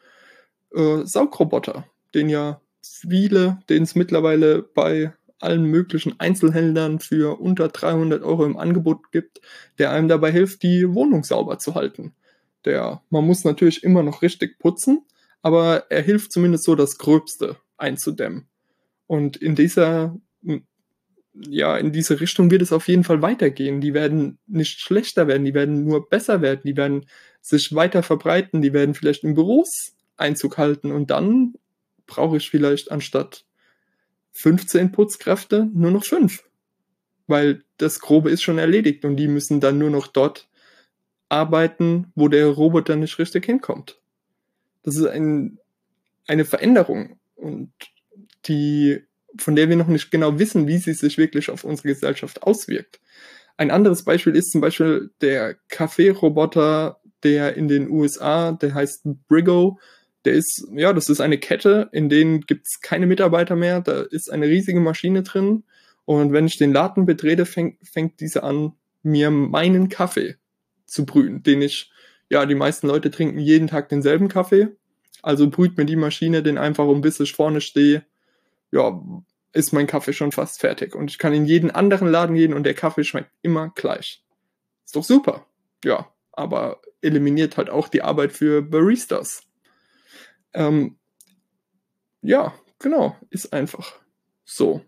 äh, 0.73 1.03
Saugroboter, 1.03 1.85
den 2.13 2.29
ja 2.29 2.61
viele, 2.81 3.59
den 3.69 3.83
es 3.83 3.95
mittlerweile 3.95 4.61
bei 4.61 5.13
allen 5.39 5.65
möglichen 5.65 6.19
Einzelhändlern 6.19 6.99
für 6.99 7.39
unter 7.39 7.67
300 7.67 8.23
Euro 8.23 8.45
im 8.45 8.57
Angebot 8.57 9.11
gibt, 9.11 9.41
der 9.77 9.91
einem 9.91 10.07
dabei 10.07 10.31
hilft, 10.31 10.63
die 10.63 10.93
Wohnung 10.93 11.23
sauber 11.23 11.59
zu 11.59 11.75
halten. 11.75 12.13
Der, 12.65 13.01
man 13.09 13.25
muss 13.25 13.43
natürlich 13.43 13.83
immer 13.83 14.03
noch 14.03 14.21
richtig 14.21 14.57
putzen, 14.59 15.05
aber 15.41 15.91
er 15.91 16.01
hilft 16.01 16.31
zumindest 16.31 16.63
so, 16.63 16.75
das 16.75 16.97
Gröbste 16.97 17.57
einzudämmen. 17.77 18.47
Und 19.05 19.37
in 19.37 19.55
dieser 19.55 20.17
ja, 21.41 21.77
in 21.77 21.91
diese 21.91 22.19
Richtung 22.19 22.51
wird 22.51 22.61
es 22.61 22.71
auf 22.71 22.87
jeden 22.87 23.03
Fall 23.03 23.21
weitergehen. 23.21 23.81
Die 23.81 23.93
werden 23.93 24.39
nicht 24.47 24.79
schlechter 24.79 25.27
werden, 25.27 25.45
die 25.45 25.53
werden 25.53 25.85
nur 25.85 26.09
besser 26.09 26.41
werden, 26.41 26.61
die 26.63 26.77
werden 26.77 27.05
sich 27.41 27.73
weiter 27.75 28.03
verbreiten, 28.03 28.61
die 28.61 28.73
werden 28.73 28.95
vielleicht 28.95 29.23
in 29.23 29.35
Büros 29.35 29.93
Einzug 30.17 30.57
halten 30.57 30.91
und 30.91 31.11
dann 31.11 31.53
brauche 32.07 32.37
ich 32.37 32.49
vielleicht 32.49 32.91
anstatt 32.91 33.45
15 34.31 34.91
Putzkräfte 34.91 35.69
nur 35.73 35.91
noch 35.91 36.05
5. 36.05 36.43
Weil 37.27 37.63
das 37.77 37.99
Grobe 37.99 38.31
ist 38.31 38.41
schon 38.41 38.57
erledigt 38.57 39.05
und 39.05 39.17
die 39.17 39.27
müssen 39.27 39.59
dann 39.59 39.77
nur 39.77 39.89
noch 39.89 40.07
dort 40.07 40.47
arbeiten, 41.29 42.11
wo 42.15 42.29
der 42.29 42.47
Roboter 42.47 42.95
nicht 42.95 43.19
richtig 43.19 43.45
hinkommt. 43.45 43.99
Das 44.83 44.95
ist 44.95 45.05
ein, 45.05 45.59
eine 46.25 46.45
Veränderung 46.45 47.19
und 47.35 47.71
die 48.45 49.06
von 49.37 49.55
der 49.55 49.69
wir 49.69 49.75
noch 49.75 49.87
nicht 49.87 50.11
genau 50.11 50.39
wissen, 50.39 50.67
wie 50.67 50.77
sie 50.77 50.93
sich 50.93 51.17
wirklich 51.17 51.49
auf 51.49 51.63
unsere 51.63 51.89
Gesellschaft 51.89 52.43
auswirkt. 52.43 52.99
Ein 53.57 53.71
anderes 53.71 54.03
Beispiel 54.03 54.35
ist 54.35 54.51
zum 54.51 54.61
Beispiel 54.61 55.11
der 55.21 55.55
Kaffeeroboter, 55.69 57.01
der 57.23 57.55
in 57.55 57.67
den 57.67 57.89
USA, 57.89 58.51
der 58.51 58.73
heißt 58.73 59.07
Brigo. 59.27 59.79
Der 60.25 60.33
ist, 60.33 60.67
ja, 60.73 60.93
das 60.93 61.09
ist 61.09 61.21
eine 61.21 61.39
Kette, 61.39 61.89
in 61.91 62.09
denen 62.09 62.41
gibt's 62.41 62.81
keine 62.81 63.07
Mitarbeiter 63.07 63.55
mehr. 63.55 63.81
Da 63.81 64.01
ist 64.03 64.31
eine 64.31 64.47
riesige 64.47 64.79
Maschine 64.79 65.23
drin. 65.23 65.63
Und 66.05 66.33
wenn 66.33 66.45
ich 66.45 66.57
den 66.57 66.71
Laden 66.71 67.05
betrete, 67.05 67.45
fängt, 67.45 67.77
fängt 67.87 68.19
diese 68.19 68.43
an, 68.43 68.73
mir 69.01 69.31
meinen 69.31 69.89
Kaffee 69.89 70.35
zu 70.85 71.05
brühen, 71.05 71.43
den 71.43 71.61
ich, 71.61 71.91
ja, 72.29 72.45
die 72.45 72.55
meisten 72.55 72.87
Leute 72.87 73.09
trinken 73.09 73.39
jeden 73.39 73.67
Tag 73.67 73.89
denselben 73.89 74.27
Kaffee. 74.27 74.69
Also 75.23 75.49
brüht 75.49 75.77
mir 75.77 75.85
die 75.85 75.95
Maschine 75.95 76.43
den 76.43 76.57
einfach 76.57 76.85
um, 76.85 77.01
bis 77.01 77.19
ich 77.19 77.33
vorne 77.33 77.61
stehe 77.61 78.05
ja, 78.71 79.01
ist 79.53 79.73
mein 79.73 79.87
Kaffee 79.87 80.13
schon 80.13 80.31
fast 80.31 80.59
fertig. 80.59 80.95
Und 80.95 81.09
ich 81.09 81.17
kann 81.17 81.33
in 81.33 81.45
jeden 81.45 81.71
anderen 81.71 82.07
Laden 82.07 82.35
gehen 82.35 82.53
und 82.53 82.63
der 82.63 82.73
Kaffee 82.73 83.03
schmeckt 83.03 83.31
immer 83.41 83.69
gleich. 83.75 84.23
Ist 84.85 84.95
doch 84.95 85.03
super. 85.03 85.47
Ja, 85.83 86.11
aber 86.31 86.81
eliminiert 87.01 87.57
halt 87.57 87.69
auch 87.69 87.87
die 87.87 88.01
Arbeit 88.01 88.31
für 88.31 88.61
Baristas. 88.61 89.43
Ähm, 90.53 90.97
ja, 92.21 92.53
genau, 92.79 93.15
ist 93.29 93.53
einfach 93.53 93.99
so. 94.43 94.81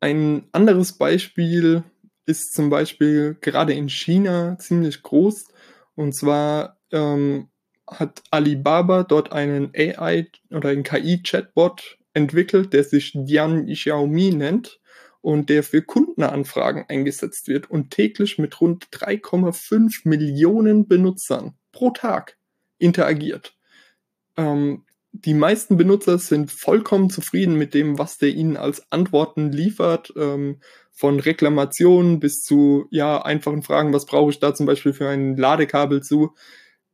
Ein 0.00 0.48
anderes 0.52 0.92
Beispiel 0.94 1.84
ist 2.26 2.54
zum 2.54 2.70
Beispiel 2.70 3.36
gerade 3.40 3.72
in 3.72 3.88
China 3.88 4.58
ziemlich 4.58 5.02
groß. 5.02 5.46
Und 5.94 6.14
zwar 6.14 6.78
ähm, 6.90 7.48
hat 7.88 8.22
Alibaba 8.30 9.02
dort 9.02 9.32
einen 9.32 9.72
AI 9.76 10.28
oder 10.50 10.70
einen 10.70 10.82
KI-Chatbot 10.82 11.98
entwickelt, 12.14 12.72
der 12.72 12.84
sich 12.84 13.12
Dian 13.14 13.66
Xiaomi 13.66 14.32
nennt 14.32 14.80
und 15.20 15.48
der 15.48 15.62
für 15.62 15.82
Kundenanfragen 15.82 16.84
eingesetzt 16.88 17.48
wird 17.48 17.70
und 17.70 17.90
täglich 17.90 18.38
mit 18.38 18.60
rund 18.60 18.86
3,5 18.86 20.08
Millionen 20.08 20.88
Benutzern 20.88 21.54
pro 21.70 21.90
Tag 21.90 22.36
interagiert. 22.78 23.54
Ähm, 24.36 24.84
die 25.12 25.34
meisten 25.34 25.76
Benutzer 25.76 26.18
sind 26.18 26.50
vollkommen 26.50 27.10
zufrieden 27.10 27.54
mit 27.56 27.74
dem, 27.74 27.98
was 27.98 28.16
der 28.16 28.30
ihnen 28.30 28.56
als 28.56 28.90
Antworten 28.90 29.52
liefert, 29.52 30.12
ähm, 30.16 30.60
von 30.90 31.20
Reklamationen 31.20 32.18
bis 32.18 32.42
zu 32.42 32.86
ja 32.90 33.22
einfachen 33.22 33.62
Fragen, 33.62 33.92
was 33.92 34.06
brauche 34.06 34.30
ich 34.30 34.40
da 34.40 34.54
zum 34.54 34.66
Beispiel 34.66 34.92
für 34.92 35.08
ein 35.08 35.36
Ladekabel 35.36 36.02
zu 36.02 36.34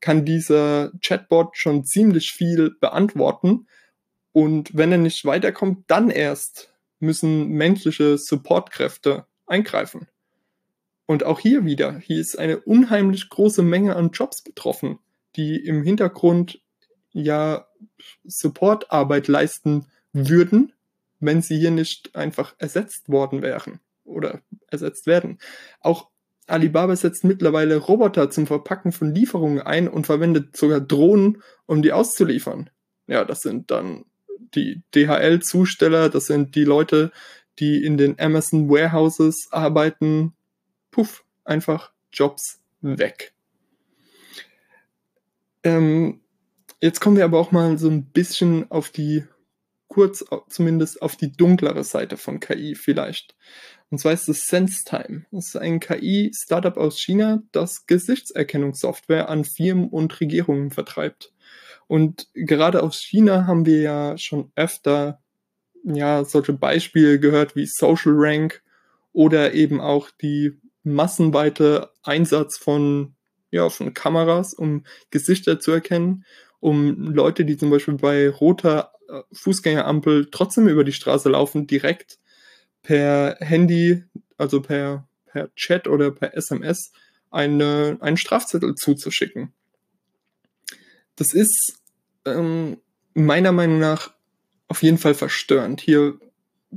kann 0.01 0.25
dieser 0.25 0.93
Chatbot 1.01 1.57
schon 1.57 1.85
ziemlich 1.85 2.33
viel 2.33 2.71
beantworten. 2.81 3.67
Und 4.33 4.77
wenn 4.77 4.93
er 4.93 4.99
nicht 4.99 5.25
weiterkommt, 5.25 5.85
dann 5.89 6.11
erst 6.11 6.73
müssen 7.01 7.49
menschliche 7.49 8.19
Supportkräfte 8.19 9.27
eingreifen. 9.47 10.09
Und 11.07 11.25
auch 11.25 11.41
hier 11.41 11.65
wieder, 11.65 11.99
hier 11.99 12.21
ist 12.21 12.39
eine 12.39 12.61
unheimlich 12.61 13.31
große 13.31 13.63
Menge 13.63 13.97
an 13.97 14.11
Jobs 14.11 14.43
betroffen, 14.43 14.99
die 15.37 15.57
im 15.57 15.83
Hintergrund 15.83 16.61
ja 17.13 17.67
Supportarbeit 18.25 19.27
leisten 19.29 19.87
würden, 20.13 20.73
wenn 21.21 21.43
sie 21.43 21.59
hier 21.59 21.71
nicht 21.71 22.15
einfach 22.15 22.55
ersetzt 22.59 23.09
worden 23.09 23.43
wären 23.43 23.81
oder 24.05 24.43
ersetzt 24.69 25.07
werden. 25.07 25.39
Auch 25.81 26.11
Alibaba 26.49 26.97
setzt 26.97 27.25
mittlerweile 27.25 27.77
Roboter 27.77 28.31
zum 28.31 28.47
Verpacken 28.47 28.93
von 28.93 29.15
Lieferungen 29.15 29.61
ein 29.61 29.89
und 29.89 30.07
verwendet 30.07 30.57
sogar 30.57 30.81
Drohnen, 30.81 31.43
um 31.67 31.83
die 31.83 31.93
auszuliefern. 31.93 32.71
Ja, 33.07 33.25
das 33.25 33.43
sind 33.43 33.71
dann 33.71 34.05
die 34.55 34.83
DHL-Zusteller, 34.95 36.09
das 36.09 36.27
sind 36.27 36.55
die 36.55 36.65
Leute, 36.65 37.13
die 37.59 37.85
in 37.85 37.97
den 37.97 38.19
Amazon 38.19 38.69
Warehouses 38.69 39.49
arbeiten. 39.51 40.35
Puff, 40.91 41.25
einfach 41.45 41.93
Jobs 42.13 42.61
weg. 42.81 43.33
Ähm, 45.65 46.21
jetzt 46.81 47.01
kommen 47.01 47.17
wir 47.17 47.25
aber 47.25 47.39
auch 47.39 47.53
mal 47.53 47.79
so 47.79 47.89
ein 47.89 48.05
bisschen 48.07 48.71
auf 48.71 48.91
die, 48.91 49.25
kurz 49.89 50.25
zumindest 50.49 51.03
auf 51.03 51.17
die 51.17 51.33
dunklere 51.33 51.85
Seite 51.85 52.17
von 52.17 52.41
KI 52.41 52.75
vielleicht. 52.75 53.35
Und 53.91 53.99
zwar 53.99 54.13
ist 54.13 54.29
es 54.29 54.47
SenseTime. 54.47 55.25
Das 55.31 55.49
ist 55.49 55.57
ein 55.57 55.81
KI-Startup 55.81 56.77
aus 56.77 56.99
China, 56.99 57.43
das 57.53 57.87
Gesichtserkennungssoftware 57.87 59.29
an 59.29 59.45
Firmen 59.45 59.89
und 59.89 60.21
Regierungen 60.21 60.71
vertreibt. 60.71 61.33
Und 61.87 62.29
gerade 62.35 62.83
aus 62.83 63.01
China 63.01 63.47
haben 63.47 63.65
wir 63.65 63.81
ja 63.81 64.19
schon 64.19 64.53
öfter 64.57 65.23
ja 65.85 66.25
solche 66.25 66.53
Beispiele 66.53 67.19
gehört 67.19 67.57
wie 67.57 67.67
Social 67.67 68.13
Rank 68.15 68.63
oder 69.13 69.55
eben 69.55 69.81
auch 69.81 70.11
die 70.11 70.59
massenweite 70.83 71.91
Einsatz 72.03 72.59
von 72.59 73.15
ja 73.51 73.69
von 73.71 73.95
Kameras, 73.95 74.53
um 74.53 74.85
Gesichter 75.11 75.61
zu 75.61 75.73
erkennen, 75.73 76.25
um 76.61 77.13
Leute, 77.15 77.45
die 77.47 77.57
zum 77.57 77.71
Beispiel 77.71 77.95
bei 77.95 78.29
roter 78.29 78.93
äh, 79.09 79.23
Fußgängerampel 79.33 80.29
trotzdem 80.31 80.69
über 80.69 80.85
die 80.85 80.93
Straße 80.93 81.31
laufen, 81.31 81.67
direkt 81.67 82.19
per 82.83 83.37
Handy, 83.41 84.05
also 84.37 84.61
per, 84.61 85.09
per 85.27 85.55
Chat 85.55 85.89
oder 85.89 86.11
per 86.11 86.37
SMS 86.37 86.93
eine, 87.31 87.99
einen 88.01 88.17
Strafzettel 88.17 88.75
zuzuschicken. 88.75 89.53
Das 91.17 91.33
ist 91.33 91.79
ähm, 92.25 92.79
meiner 93.15 93.53
Meinung 93.53 93.79
nach 93.79 94.15
auf 94.69 94.83
jeden 94.83 94.99
Fall 94.99 95.15
verstörend. 95.15 95.81
Hier 95.81 96.19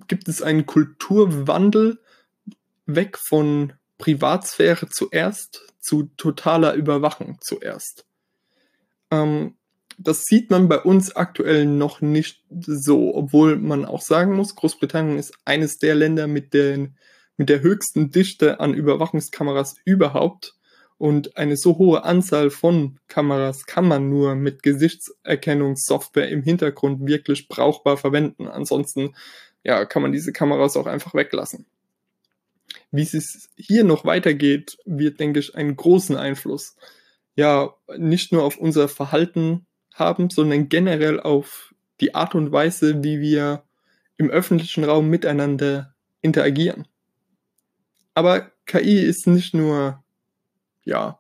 gibt 0.08 0.28
es 0.28 0.42
einen 0.42 0.66
Kulturwandel 0.66 2.00
weg 2.86 3.18
von 3.18 3.74
Privatsphäre 3.98 4.90
zuerst 4.90 5.74
zu 5.80 6.04
totaler 6.18 6.74
Überwachung 6.74 7.38
zuerst. 7.42 8.06
Ähm, 9.12 9.56
das 9.98 10.26
sieht 10.26 10.50
man 10.50 10.68
bei 10.68 10.80
uns 10.80 11.16
aktuell 11.16 11.66
noch 11.66 12.02
nicht 12.02 12.44
so, 12.50 13.16
obwohl 13.16 13.58
man 13.58 13.86
auch 13.86 14.02
sagen 14.02 14.36
muss, 14.36 14.56
Großbritannien 14.56 15.18
ist 15.18 15.34
eines 15.46 15.78
der 15.78 15.96
Länder 15.96 16.28
mit, 16.28 16.54
den, 16.54 16.96
mit 17.38 17.50
der 17.50 17.62
höchsten 17.62 18.12
Dichte 18.12 18.60
an 18.60 18.74
Überwachungskameras 18.74 19.76
überhaupt. 19.86 20.56
Und 20.98 21.36
eine 21.36 21.58
so 21.58 21.80
hohe 21.80 22.04
Anzahl 22.04 22.52
von 22.52 23.00
Kameras 23.08 23.66
kann 23.66 23.88
man 23.88 24.10
nur 24.10 24.36
mit 24.36 24.62
Gesichtserkennungssoftware 24.62 26.30
im 26.30 26.44
Hintergrund 26.44 27.08
wirklich 27.08 27.48
brauchbar 27.48 27.98
verwenden. 27.98 28.48
Ansonsten 28.48 29.16
ja, 29.64 29.86
kann 29.86 30.04
man 30.04 30.12
diese 30.12 30.32
Kameras 30.32 30.78
auch 30.78 30.86
einfach 30.86 31.16
weglassen. 31.16 31.66
Wie 32.92 33.02
es 33.02 33.50
hier 33.56 33.84
noch 33.84 34.06
weitergeht, 34.06 34.78
wird, 34.86 35.20
denke 35.20 35.40
ich, 35.40 35.56
einen 35.56 35.76
großen 35.76 36.16
Einfluss, 36.18 36.76
ja, 37.36 37.74
nicht 37.98 38.32
nur 38.32 38.44
auf 38.44 38.58
unser 38.58 38.88
Verhalten 38.88 39.66
haben, 39.94 40.30
sondern 40.30 40.70
generell 40.70 41.20
auf 41.20 41.74
die 42.00 42.16
Art 42.16 42.36
und 42.36 42.52
Weise, 42.52 43.04
wie 43.04 43.20
wir 43.20 43.64
im 44.18 44.30
öffentlichen 44.30 44.84
Raum 44.84 45.10
miteinander 45.10 45.94
interagieren. 46.22 46.88
Aber 48.14 48.52
KI 48.66 49.00
ist 49.02 49.28
nicht 49.28 49.54
nur, 49.54 50.04
ja, 50.84 51.20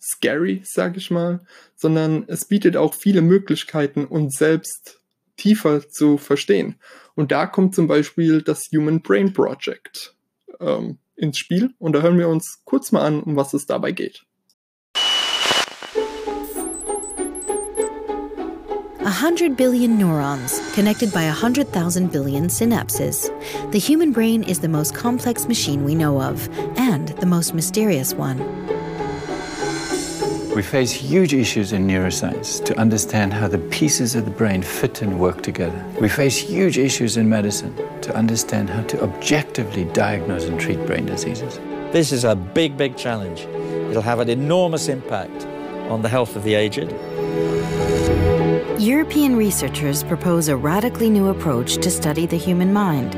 scary, 0.00 0.62
sag 0.64 0.96
ich 0.96 1.10
mal, 1.10 1.40
sondern 1.74 2.24
es 2.28 2.44
bietet 2.44 2.76
auch 2.76 2.94
viele 2.94 3.22
Möglichkeiten, 3.22 4.04
uns 4.04 4.36
selbst 4.36 5.00
tiefer 5.36 5.88
zu 5.88 6.18
verstehen. 6.18 6.76
Und 7.14 7.32
da 7.32 7.46
kommt 7.46 7.74
zum 7.74 7.88
Beispiel 7.88 8.42
das 8.42 8.68
Human 8.72 9.02
Brain 9.02 9.32
Project 9.32 10.14
ähm, 10.60 10.98
ins 11.16 11.38
Spiel. 11.38 11.74
Und 11.78 11.94
da 11.94 12.02
hören 12.02 12.18
wir 12.18 12.28
uns 12.28 12.62
kurz 12.64 12.92
mal 12.92 13.02
an, 13.04 13.22
um 13.22 13.36
was 13.36 13.54
es 13.54 13.66
dabei 13.66 13.92
geht. 13.92 14.24
A 19.16 19.18
hundred 19.18 19.56
billion 19.56 19.96
neurons 19.96 20.60
connected 20.74 21.10
by 21.10 21.22
a 21.22 21.32
hundred 21.32 21.68
thousand 21.68 22.12
billion 22.12 22.48
synapses. 22.48 23.30
The 23.72 23.78
human 23.78 24.12
brain 24.12 24.42
is 24.42 24.60
the 24.60 24.68
most 24.68 24.94
complex 24.94 25.48
machine 25.48 25.84
we 25.84 25.94
know 25.94 26.20
of 26.20 26.50
and 26.78 27.08
the 27.08 27.24
most 27.24 27.54
mysterious 27.54 28.12
one. 28.12 28.36
We 30.54 30.60
face 30.60 30.92
huge 30.92 31.32
issues 31.32 31.72
in 31.72 31.86
neuroscience 31.86 32.62
to 32.66 32.78
understand 32.78 33.32
how 33.32 33.48
the 33.48 33.56
pieces 33.56 34.14
of 34.14 34.26
the 34.26 34.30
brain 34.30 34.60
fit 34.60 35.00
and 35.00 35.18
work 35.18 35.42
together. 35.42 35.82
We 35.98 36.10
face 36.10 36.36
huge 36.36 36.76
issues 36.76 37.16
in 37.16 37.26
medicine 37.26 37.74
to 38.02 38.14
understand 38.14 38.68
how 38.68 38.82
to 38.82 39.02
objectively 39.02 39.86
diagnose 39.94 40.44
and 40.44 40.60
treat 40.60 40.84
brain 40.84 41.06
diseases. 41.06 41.56
This 41.90 42.12
is 42.12 42.24
a 42.24 42.36
big, 42.36 42.76
big 42.76 42.98
challenge. 42.98 43.46
It'll 43.88 44.02
have 44.02 44.20
an 44.20 44.28
enormous 44.28 44.88
impact 44.88 45.46
on 45.88 46.02
the 46.02 46.10
health 46.10 46.36
of 46.36 46.44
the 46.44 46.52
aged. 46.52 46.92
European 48.78 49.36
researchers 49.36 50.04
propose 50.04 50.48
a 50.48 50.56
radically 50.56 51.08
new 51.08 51.28
approach 51.28 51.78
to 51.78 51.90
study 51.90 52.26
the 52.26 52.36
human 52.36 52.74
mind. 52.74 53.14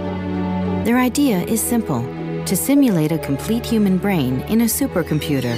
Their 0.87 0.99
idea 0.99 1.43
is 1.47 1.61
simple 1.61 2.03
to 2.47 2.57
simulate 2.57 3.11
a 3.11 3.19
complete 3.19 3.67
human 3.67 3.99
brain 3.99 4.41
in 4.43 4.61
a 4.61 4.69
supercomputer. 4.69 5.57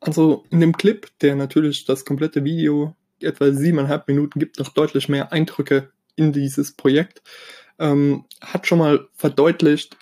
Also 0.00 0.44
in 0.50 0.58
dem 0.58 0.72
Clip, 0.72 1.06
der 1.20 1.36
natürlich 1.36 1.84
das 1.84 2.04
komplette 2.04 2.42
Video 2.42 2.96
etwa 3.20 3.52
siebeneinhalb 3.52 4.08
Minuten 4.08 4.40
gibt, 4.40 4.58
noch 4.58 4.70
deutlich 4.70 5.08
mehr 5.08 5.30
Eindrücke 5.30 5.92
in 6.16 6.32
dieses 6.32 6.72
Projekt, 6.72 7.22
ähm, 7.78 8.24
hat 8.40 8.66
schon 8.66 8.78
mal 8.78 9.06
verdeutlicht, 9.14 9.96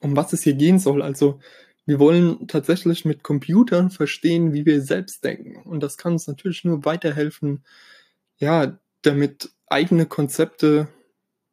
um 0.00 0.16
was 0.16 0.32
es 0.32 0.44
hier 0.44 0.54
gehen 0.54 0.78
soll. 0.78 1.02
Also 1.02 1.40
wir 1.86 2.00
wollen 2.00 2.48
tatsächlich 2.48 3.04
mit 3.04 3.22
Computern 3.22 3.90
verstehen, 3.90 4.52
wie 4.52 4.66
wir 4.66 4.82
selbst 4.82 5.24
denken. 5.24 5.62
Und 5.62 5.82
das 5.82 5.96
kann 5.96 6.12
uns 6.12 6.26
natürlich 6.26 6.64
nur 6.64 6.84
weiterhelfen, 6.84 7.64
ja, 8.38 8.78
damit 9.02 9.50
eigene 9.68 10.06
Konzepte 10.06 10.88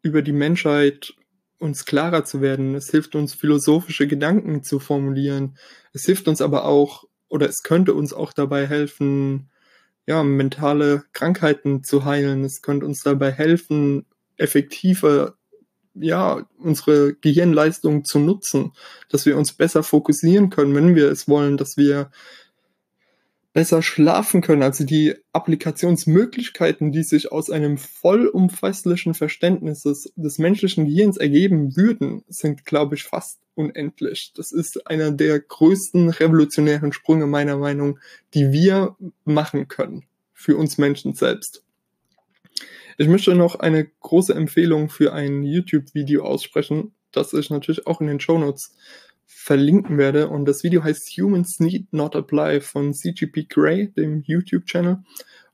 über 0.02 0.24
die 0.24 0.34
Menschheit 0.34 1.14
uns 1.60 1.86
klarer 1.86 2.26
zu 2.26 2.42
werden. 2.42 2.76
Es 2.76 2.90
hilft 2.90 3.16
uns, 3.16 3.34
philosophische 3.34 4.08
Gedanken 4.08 4.64
zu 4.64 4.80
formulieren. 4.80 5.58
Es 5.94 6.04
hilft 6.06 6.28
uns 6.28 6.42
aber 6.42 6.66
auch, 6.66 7.06
oder 7.30 7.48
es 7.48 7.64
könnte 7.64 7.94
uns 7.94 8.12
auch 8.12 8.34
dabei 8.34 8.68
helfen, 8.68 9.50
ja, 10.06 10.24
mentale 10.24 11.04
Krankheiten 11.14 11.84
zu 11.84 12.06
heilen. 12.06 12.44
Es 12.44 12.62
könnte 12.62 12.86
uns 12.86 13.04
dabei 13.04 13.32
helfen, 13.32 14.06
effektiver, 14.38 15.36
ja, 15.96 16.46
unsere 16.58 17.14
Gehirnleistung 17.14 18.06
zu 18.06 18.20
nutzen, 18.20 18.74
dass 19.10 19.26
wir 19.26 19.38
uns 19.38 19.54
besser 19.54 19.84
fokussieren 19.84 20.50
können, 20.50 20.76
wenn 20.76 20.96
wir 20.96 21.12
es 21.12 21.28
wollen, 21.28 21.58
dass 21.58 21.78
wir 21.78 22.10
besser 23.54 23.84
schlafen 23.84 24.42
können. 24.42 24.64
Also 24.64 24.84
die 24.84 25.16
Applikationsmöglichkeiten, 25.32 26.92
die 26.92 27.04
sich 27.04 27.32
aus 27.32 27.50
einem 27.50 27.78
vollumfasslichen 27.78 29.14
Verständnis 29.14 29.84
des, 29.84 30.12
des 30.16 30.40
menschlichen 30.40 30.86
Gehirns 30.86 31.18
ergeben 31.18 31.76
würden, 31.76 32.24
sind, 32.28 32.66
glaube 32.66 32.96
ich, 32.96 33.04
fast 33.04 33.40
unendlich. 33.56 34.34
Das 34.36 34.52
ist 34.52 34.88
einer 34.88 35.12
der 35.12 35.40
größten 35.40 36.10
revolutionären 36.10 36.92
Sprünge 36.92 37.28
meiner 37.28 37.58
Meinung, 37.58 38.00
die 38.34 38.52
wir 38.52 38.96
machen 39.24 39.68
können 39.68 40.06
für 40.34 40.58
uns 40.58 40.80
Menschen 40.80 41.14
selbst. 41.14 41.63
Ich 42.98 43.08
möchte 43.08 43.34
noch 43.36 43.56
eine 43.56 43.86
große 43.86 44.34
Empfehlung 44.34 44.90
für 44.90 45.14
ein 45.14 45.44
YouTube-Video 45.44 46.24
aussprechen, 46.24 46.94
das 47.12 47.34
ich 47.34 47.50
natürlich 47.50 47.88
auch 47.88 48.02
in 48.02 48.08
den 48.08 48.20
Show 48.20 48.38
Notes 48.38 48.76
verlinken 49.26 49.98
werde. 49.98 50.30
Und 50.30 50.46
das 50.46 50.64
Video 50.64 50.84
heißt 50.84 51.10
Humans 51.18 51.60
Need 51.60 51.92
Not 51.92 52.16
Apply 52.16 52.62
von 52.62 52.94
CGP 52.94 53.46
Grey, 53.50 53.92
dem 53.92 54.22
YouTube-Channel. 54.22 55.00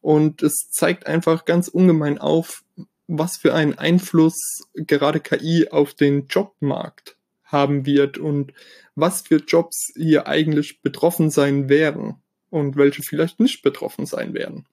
Und 0.02 0.44
es 0.44 0.70
zeigt 0.70 1.08
einfach 1.08 1.46
ganz 1.46 1.68
ungemein 1.68 2.18
auf, 2.20 2.64
was 3.08 3.38
für 3.38 3.54
einen 3.54 3.78
Einfluss 3.78 4.64
gerade 4.76 5.20
KI 5.20 5.68
auf 5.70 5.94
den 5.94 6.28
Jobmarkt 6.28 7.18
haben 7.44 7.86
wird 7.86 8.18
und 8.18 8.54
was 8.96 9.22
für 9.22 9.38
Jobs 9.38 9.92
hier 9.96 10.28
eigentlich 10.28 10.82
betroffen 10.82 11.32
sein 11.32 11.70
werden 11.70 12.16
und 12.50 12.76
welche 12.76 13.02
vielleicht 13.02 13.40
nicht 13.40 13.64
betroffen 13.64 14.06
sein 14.06 14.34
werden. 14.34 14.66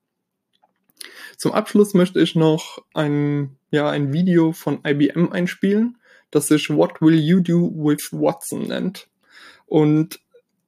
Zum 1.36 1.52
Abschluss 1.52 1.94
möchte 1.94 2.20
ich 2.20 2.34
noch 2.34 2.84
ein, 2.94 3.56
ja, 3.70 3.88
ein 3.90 4.12
Video 4.12 4.52
von 4.52 4.80
IBM 4.84 5.30
einspielen, 5.32 5.98
das 6.30 6.48
sich 6.48 6.70
What 6.70 7.00
Will 7.00 7.18
You 7.18 7.40
Do 7.40 7.72
with 7.74 8.12
Watson 8.12 8.68
nennt. 8.68 9.08
Und 9.66 10.20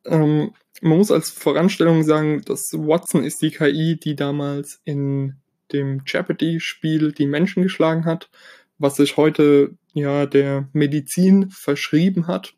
ähm, 0.05 0.53
man 0.81 0.98
muss 0.98 1.11
als 1.11 1.31
Voranstellung 1.31 2.03
sagen, 2.03 2.42
dass 2.44 2.72
Watson 2.72 3.24
ist 3.24 3.42
die 3.42 3.51
KI, 3.51 3.98
die 3.98 4.14
damals 4.14 4.81
in 4.85 5.37
dem 5.72 6.03
Jeopardy-Spiel 6.07 7.12
die 7.12 7.27
Menschen 7.27 7.62
geschlagen 7.62 8.05
hat, 8.05 8.31
was 8.79 8.96
sich 8.96 9.16
heute 9.16 9.77
ja 9.92 10.27
der 10.27 10.68
Medizin 10.72 11.51
verschrieben 11.51 12.27
hat. 12.27 12.55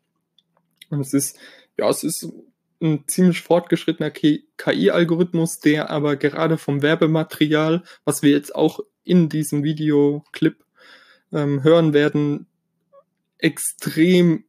Und 0.89 1.01
es 1.01 1.13
ist, 1.13 1.37
ja, 1.77 1.89
es 1.89 2.03
ist 2.03 2.31
ein 2.81 3.07
ziemlich 3.07 3.41
fortgeschrittener 3.41 4.11
KI-Algorithmus, 4.11 5.59
der 5.59 5.89
aber 5.89 6.15
gerade 6.15 6.57
vom 6.57 6.81
Werbematerial, 6.81 7.83
was 8.05 8.23
wir 8.23 8.31
jetzt 8.31 8.55
auch 8.55 8.79
in 9.03 9.29
diesem 9.29 9.63
Videoclip 9.63 10.63
ähm, 11.31 11.63
hören 11.63 11.93
werden, 11.93 12.47
extrem 13.37 14.45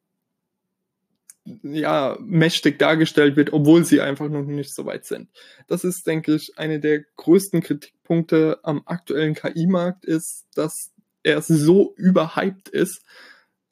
ja, 1.45 2.17
mächtig 2.21 2.79
dargestellt 2.79 3.37
wird, 3.37 3.53
obwohl 3.53 3.85
sie 3.85 4.01
einfach 4.01 4.29
noch 4.29 4.45
nicht 4.45 4.75
so 4.75 4.87
weit 4.87 5.05
sind. 5.05 5.29
Das 5.67 5.83
ist, 5.83 6.07
denke 6.07 6.35
ich, 6.35 6.53
eine 6.57 6.79
der 6.79 7.03
größten 7.17 7.63
Kritikpunkte 7.63 8.61
am 8.63 8.83
aktuellen 8.87 9.35
KI-Markt 9.35 10.05
ist, 10.05 10.47
dass 10.55 10.93
er 11.25 11.43
so 11.43 11.95
überhyped 11.97 12.69
ist, 12.69 13.03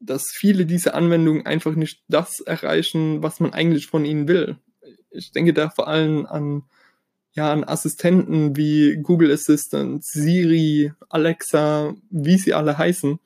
dass 0.01 0.31
viele 0.31 0.67
dieser 0.67 0.95
Anwendungen 0.95 1.47
einfach 1.47 1.75
nicht 1.75 2.03
das 2.09 2.41
erreichen, 2.41 3.23
was 3.23 3.39
man 3.39 3.53
eigentlich 3.53 3.87
von 3.87 4.05
ihnen 4.05 4.27
will. 4.27 4.57
Ich 5.11 5.33
denke 5.33 5.53
da 5.53 5.71
vor 5.71 5.89
allem 5.89 6.27
an, 6.27 6.63
ja, 7.33 7.53
an 7.53 7.65
Assistenten 7.65 8.57
wie 8.57 8.97
Google 8.97 9.31
Assistant, 9.31 10.05
Siri, 10.05 10.93
Alexa, 11.09 11.95
wie 12.11 12.39
sie 12.39 12.55
alle 12.55 12.79
heißen. 12.79 13.19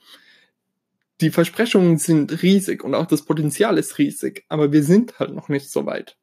Die 1.20 1.30
Versprechungen 1.30 1.98
sind 1.98 2.42
riesig 2.42 2.82
und 2.82 2.94
auch 2.94 3.06
das 3.06 3.24
Potenzial 3.24 3.78
ist 3.78 3.98
riesig, 3.98 4.44
aber 4.48 4.72
wir 4.72 4.82
sind 4.82 5.18
halt 5.20 5.32
noch 5.32 5.48
nicht 5.48 5.70
so 5.70 5.86
weit. 5.86 6.16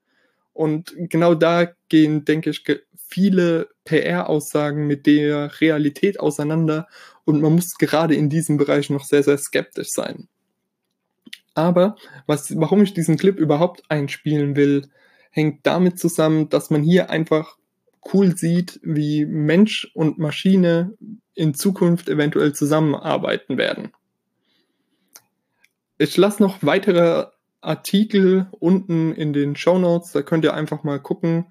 Und 0.54 0.94
genau 0.98 1.34
da 1.34 1.72
gehen, 1.88 2.26
denke 2.26 2.50
ich, 2.50 2.64
viele 3.08 3.70
PR-Aussagen 3.86 4.86
mit 4.86 5.06
der 5.06 5.62
Realität 5.62 6.20
auseinander 6.20 6.88
und 7.24 7.42
man 7.42 7.54
muss 7.54 7.76
gerade 7.78 8.16
in 8.16 8.30
diesem 8.30 8.58
Bereich 8.58 8.90
noch 8.90 9.06
sehr, 9.06 9.24
sehr 9.24 9.38
skeptisch 9.38 9.90
sein. 9.90 10.28
Aber 11.54 11.96
was, 12.28 12.56
warum 12.58 12.82
ich 12.84 12.94
diesen 12.94 13.18
Clip 13.18 13.38
überhaupt 13.38 13.84
einspielen 13.90 14.56
will, 14.56 14.88
hängt 15.32 15.66
damit 15.66 16.00
zusammen, 16.00 16.50
dass 16.50 16.70
man 16.70 16.84
hier 16.84 17.10
einfach 17.10 17.58
cool 18.14 18.36
sieht, 18.36 18.80
wie 18.84 19.26
Mensch 19.26 19.92
und 19.94 20.18
Maschine 20.18 20.98
in 21.34 21.54
Zukunft 21.54 22.10
eventuell 22.10 22.54
zusammenarbeiten 22.54 23.58
werden. 23.58 23.92
Ich 25.98 26.18
lasse 26.18 26.42
noch 26.42 26.60
weitere 26.62 27.28
Artikel 27.62 28.48
unten 28.60 29.14
in 29.14 29.34
den 29.34 29.56
Show 29.56 29.78
Notes, 29.78 30.12
da 30.12 30.24
könnt 30.24 30.44
ihr 30.44 30.54
einfach 30.54 30.84
mal 30.84 31.00
gucken, 31.00 31.46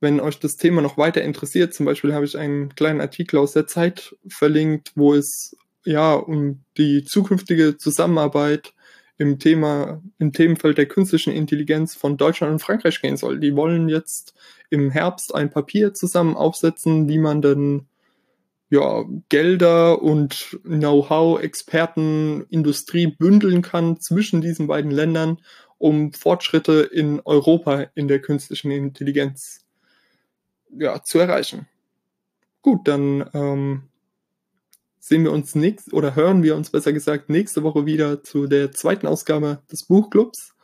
wenn 0.00 0.20
euch 0.20 0.38
das 0.38 0.56
Thema 0.56 0.80
noch 0.80 0.96
weiter 0.96 1.22
interessiert. 1.22 1.74
Zum 1.74 1.84
Beispiel 1.84 2.14
habe 2.14 2.24
ich 2.24 2.38
einen 2.38 2.74
kleinen 2.76 3.00
Artikel 3.00 3.38
aus 3.38 3.52
der 3.52 3.66
Zeit 3.66 4.14
verlinkt, 4.28 4.92
wo 4.94 5.14
es 5.14 5.56
ja 5.84 6.14
um 6.14 6.62
die 6.76 7.04
zukünftige 7.04 7.76
Zusammenarbeit 7.76 8.72
im 9.18 9.38
Thema, 9.38 10.00
im 10.18 10.32
Themenfeld 10.32 10.78
der 10.78 10.86
künstlichen 10.86 11.32
Intelligenz 11.32 11.94
von 11.94 12.16
Deutschland 12.16 12.52
und 12.52 12.58
Frankreich 12.60 13.00
gehen 13.02 13.16
soll. 13.16 13.40
Die 13.40 13.56
wollen 13.56 13.88
jetzt 13.88 14.34
im 14.70 14.90
Herbst 14.90 15.34
ein 15.34 15.50
Papier 15.50 15.92
zusammen 15.92 16.36
aufsetzen, 16.36 17.08
wie 17.08 17.18
man 17.18 17.42
dann 17.42 17.86
ja, 18.70 19.04
Gelder 19.28 20.02
und 20.02 20.58
Know-how, 20.62 21.40
Experten, 21.40 22.46
Industrie 22.50 23.06
bündeln 23.06 23.62
kann 23.62 23.98
zwischen 23.98 24.40
diesen 24.40 24.66
beiden 24.66 24.90
Ländern, 24.90 25.38
um 25.78 26.12
Fortschritte 26.12 26.88
in 26.92 27.20
Europa 27.24 27.86
in 27.94 28.08
der 28.08 28.20
künstlichen 28.20 28.70
Intelligenz 28.70 29.64
ja, 30.76 31.02
zu 31.02 31.18
erreichen. 31.18 31.66
Gut, 32.62 32.86
dann 32.86 33.28
ähm, 33.32 33.87
sehen 35.00 35.24
wir 35.24 35.32
uns 35.32 35.54
nächst 35.54 35.92
oder 35.92 36.14
hören 36.14 36.42
wir 36.42 36.56
uns 36.56 36.70
besser 36.70 36.92
gesagt 36.92 37.28
nächste 37.28 37.62
Woche 37.62 37.86
wieder 37.86 38.22
zu 38.22 38.46
der 38.46 38.72
zweiten 38.72 39.06
Ausgabe 39.06 39.62
des 39.70 39.84
Buchclubs 39.84 40.54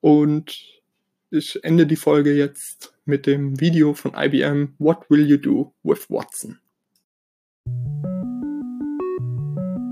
und 0.00 0.82
ich 1.30 1.58
ende 1.64 1.86
die 1.86 1.96
Folge 1.96 2.34
jetzt 2.34 2.94
mit 3.04 3.26
dem 3.26 3.58
Video 3.60 3.94
von 3.94 4.12
IBM 4.14 4.74
What 4.78 5.08
Will 5.08 5.26
You 5.26 5.38
Do 5.38 5.72
with 5.82 6.10
Watson? 6.10 6.58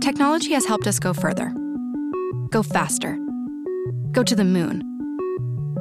Technology 0.00 0.52
has 0.52 0.66
helped 0.66 0.86
us 0.86 0.98
go 1.00 1.12
further, 1.12 1.52
go 2.50 2.62
faster, 2.62 3.16
go 4.12 4.22
to 4.22 4.34
the 4.34 4.44
moon, 4.44 4.82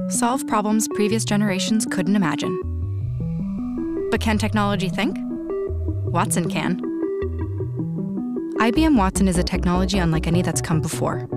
solve 0.09 0.45
problems 0.47 0.87
previous 0.95 1.25
generations 1.25 1.85
couldn't 1.85 2.15
imagine. 2.15 2.57
But 4.11 4.21
can 4.21 4.37
technology 4.37 4.89
think? 4.89 5.17
Watson 6.05 6.49
can. 6.49 6.88
IBM 8.59 8.97
Watson 8.97 9.29
is 9.29 9.37
a 9.37 9.43
technology 9.43 9.99
unlike 9.99 10.27
any 10.27 10.41
that's 10.41 10.59
come 10.59 10.81
before. 10.81 11.27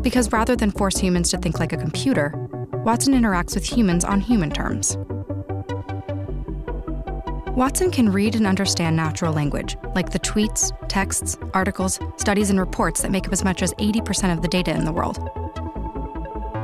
Because 0.00 0.32
rather 0.32 0.56
than 0.56 0.70
force 0.70 0.96
humans 0.96 1.28
to 1.30 1.36
think 1.36 1.60
like 1.60 1.74
a 1.74 1.76
computer, 1.76 2.32
Watson 2.86 3.12
interacts 3.12 3.54
with 3.54 3.64
humans 3.64 4.02
on 4.02 4.18
human 4.18 4.50
terms. 4.50 4.96
Watson 7.54 7.90
can 7.90 8.10
read 8.10 8.34
and 8.34 8.46
understand 8.46 8.96
natural 8.96 9.34
language, 9.34 9.76
like 9.94 10.10
the 10.10 10.18
tweets, 10.18 10.72
texts, 10.88 11.36
articles, 11.52 12.00
studies, 12.16 12.48
and 12.48 12.58
reports 12.58 13.02
that 13.02 13.10
make 13.10 13.26
up 13.26 13.34
as 13.34 13.44
much 13.44 13.62
as 13.62 13.74
80% 13.74 14.32
of 14.32 14.40
the 14.40 14.48
data 14.48 14.74
in 14.74 14.86
the 14.86 14.92
world. 14.92 15.18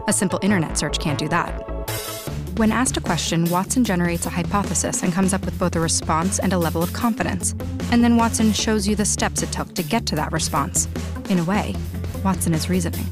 A 0.08 0.14
simple 0.14 0.38
internet 0.42 0.78
search 0.78 0.98
can't 0.98 1.18
do 1.18 1.28
that. 1.28 1.69
When 2.60 2.72
asked 2.72 2.98
a 2.98 3.00
question, 3.00 3.46
Watson 3.46 3.84
generates 3.84 4.26
a 4.26 4.28
hypothesis 4.28 5.02
and 5.02 5.14
comes 5.14 5.32
up 5.32 5.46
with 5.46 5.58
both 5.58 5.74
a 5.76 5.80
response 5.80 6.38
and 6.38 6.52
a 6.52 6.58
level 6.58 6.82
of 6.82 6.92
confidence. 6.92 7.54
And 7.90 8.04
then 8.04 8.18
Watson 8.18 8.52
shows 8.52 8.86
you 8.86 8.94
the 8.94 9.06
steps 9.06 9.42
it 9.42 9.50
took 9.50 9.74
to 9.76 9.82
get 9.82 10.04
to 10.08 10.16
that 10.16 10.30
response. 10.30 10.86
In 11.30 11.38
a 11.38 11.44
way, 11.44 11.74
Watson 12.22 12.52
is 12.52 12.68
reasoning. 12.68 13.06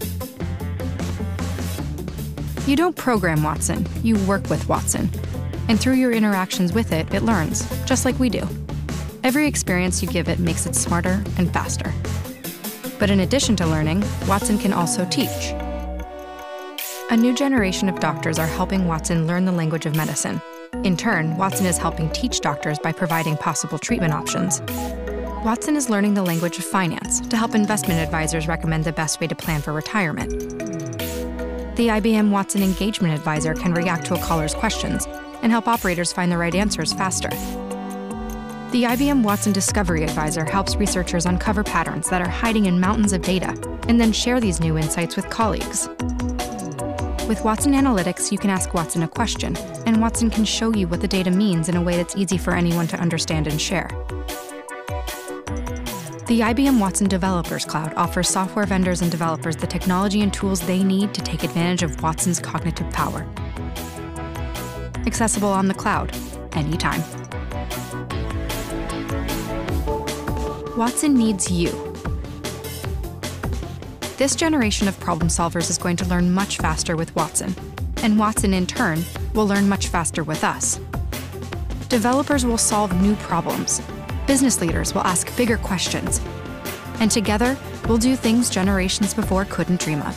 You 2.66 2.76
don't 2.76 2.94
program 2.94 3.42
Watson, 3.42 3.88
you 4.02 4.16
work 4.26 4.50
with 4.50 4.68
Watson. 4.68 5.08
And 5.68 5.80
through 5.80 5.94
your 5.94 6.12
interactions 6.12 6.74
with 6.74 6.92
it, 6.92 7.14
it 7.14 7.22
learns, 7.22 7.66
just 7.86 8.04
like 8.04 8.18
we 8.18 8.28
do. 8.28 8.46
Every 9.24 9.46
experience 9.46 10.02
you 10.02 10.10
give 10.10 10.28
it 10.28 10.40
makes 10.40 10.66
it 10.66 10.74
smarter 10.74 11.24
and 11.38 11.50
faster. 11.54 11.90
But 12.98 13.08
in 13.08 13.20
addition 13.20 13.56
to 13.56 13.66
learning, 13.66 14.04
Watson 14.26 14.58
can 14.58 14.74
also 14.74 15.06
teach. 15.06 15.54
A 17.10 17.16
new 17.16 17.34
generation 17.34 17.88
of 17.88 18.00
doctors 18.00 18.38
are 18.38 18.46
helping 18.46 18.86
Watson 18.86 19.26
learn 19.26 19.46
the 19.46 19.52
language 19.52 19.86
of 19.86 19.96
medicine. 19.96 20.42
In 20.84 20.94
turn, 20.94 21.38
Watson 21.38 21.64
is 21.64 21.78
helping 21.78 22.10
teach 22.10 22.40
doctors 22.40 22.78
by 22.78 22.92
providing 22.92 23.34
possible 23.38 23.78
treatment 23.78 24.12
options. 24.12 24.60
Watson 25.42 25.74
is 25.74 25.88
learning 25.88 26.12
the 26.12 26.22
language 26.22 26.58
of 26.58 26.66
finance 26.66 27.20
to 27.28 27.38
help 27.38 27.54
investment 27.54 27.98
advisors 27.98 28.46
recommend 28.46 28.84
the 28.84 28.92
best 28.92 29.22
way 29.22 29.26
to 29.26 29.34
plan 29.34 29.62
for 29.62 29.72
retirement. 29.72 30.32
The 31.76 31.88
IBM 31.88 32.30
Watson 32.30 32.62
Engagement 32.62 33.14
Advisor 33.14 33.54
can 33.54 33.72
react 33.72 34.04
to 34.08 34.14
a 34.14 34.18
caller's 34.18 34.54
questions 34.54 35.06
and 35.40 35.50
help 35.50 35.66
operators 35.66 36.12
find 36.12 36.30
the 36.30 36.36
right 36.36 36.54
answers 36.54 36.92
faster. 36.92 37.30
The 38.70 38.84
IBM 38.84 39.22
Watson 39.22 39.54
Discovery 39.54 40.04
Advisor 40.04 40.44
helps 40.44 40.76
researchers 40.76 41.24
uncover 41.24 41.64
patterns 41.64 42.10
that 42.10 42.20
are 42.20 42.28
hiding 42.28 42.66
in 42.66 42.78
mountains 42.78 43.14
of 43.14 43.22
data 43.22 43.56
and 43.88 43.98
then 43.98 44.12
share 44.12 44.40
these 44.40 44.60
new 44.60 44.76
insights 44.76 45.16
with 45.16 45.30
colleagues. 45.30 45.88
With 47.28 47.44
Watson 47.44 47.74
Analytics, 47.74 48.32
you 48.32 48.38
can 48.38 48.48
ask 48.48 48.72
Watson 48.72 49.02
a 49.02 49.08
question, 49.08 49.54
and 49.84 50.00
Watson 50.00 50.30
can 50.30 50.46
show 50.46 50.74
you 50.74 50.88
what 50.88 51.02
the 51.02 51.06
data 51.06 51.30
means 51.30 51.68
in 51.68 51.76
a 51.76 51.82
way 51.82 51.94
that's 51.94 52.16
easy 52.16 52.38
for 52.38 52.54
anyone 52.54 52.86
to 52.86 52.96
understand 52.98 53.46
and 53.46 53.60
share. 53.60 53.90
The 56.26 56.40
IBM 56.40 56.80
Watson 56.80 57.06
Developers 57.06 57.66
Cloud 57.66 57.92
offers 57.96 58.30
software 58.30 58.64
vendors 58.64 59.02
and 59.02 59.10
developers 59.10 59.56
the 59.56 59.66
technology 59.66 60.22
and 60.22 60.32
tools 60.32 60.62
they 60.62 60.82
need 60.82 61.12
to 61.12 61.20
take 61.20 61.44
advantage 61.44 61.82
of 61.82 62.02
Watson's 62.02 62.40
cognitive 62.40 62.90
power. 62.92 63.26
Accessible 65.06 65.48
on 65.48 65.68
the 65.68 65.74
cloud, 65.74 66.16
anytime. 66.52 67.02
Watson 70.78 71.12
needs 71.12 71.50
you. 71.50 71.87
This 74.18 74.34
generation 74.34 74.88
of 74.88 74.98
problem 74.98 75.28
solvers 75.28 75.70
is 75.70 75.78
going 75.78 75.94
to 75.98 76.04
learn 76.04 76.32
much 76.34 76.56
faster 76.56 76.96
with 76.96 77.14
Watson, 77.14 77.54
and 78.02 78.18
Watson 78.18 78.52
in 78.52 78.66
turn 78.66 79.04
will 79.32 79.46
learn 79.46 79.68
much 79.68 79.86
faster 79.86 80.24
with 80.24 80.42
us. 80.42 80.80
Developers 81.88 82.44
will 82.44 82.58
solve 82.58 83.00
new 83.00 83.14
problems, 83.14 83.80
business 84.26 84.60
leaders 84.60 84.92
will 84.92 85.02
ask 85.02 85.34
bigger 85.36 85.56
questions, 85.56 86.20
and 86.98 87.12
together 87.12 87.56
we'll 87.86 87.96
do 87.96 88.16
things 88.16 88.50
generations 88.50 89.14
before 89.14 89.44
couldn't 89.44 89.80
dream 89.80 90.02
of. 90.02 90.16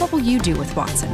What 0.00 0.12
will 0.12 0.20
you 0.20 0.38
do 0.38 0.56
with 0.56 0.76
Watson? 0.76 1.10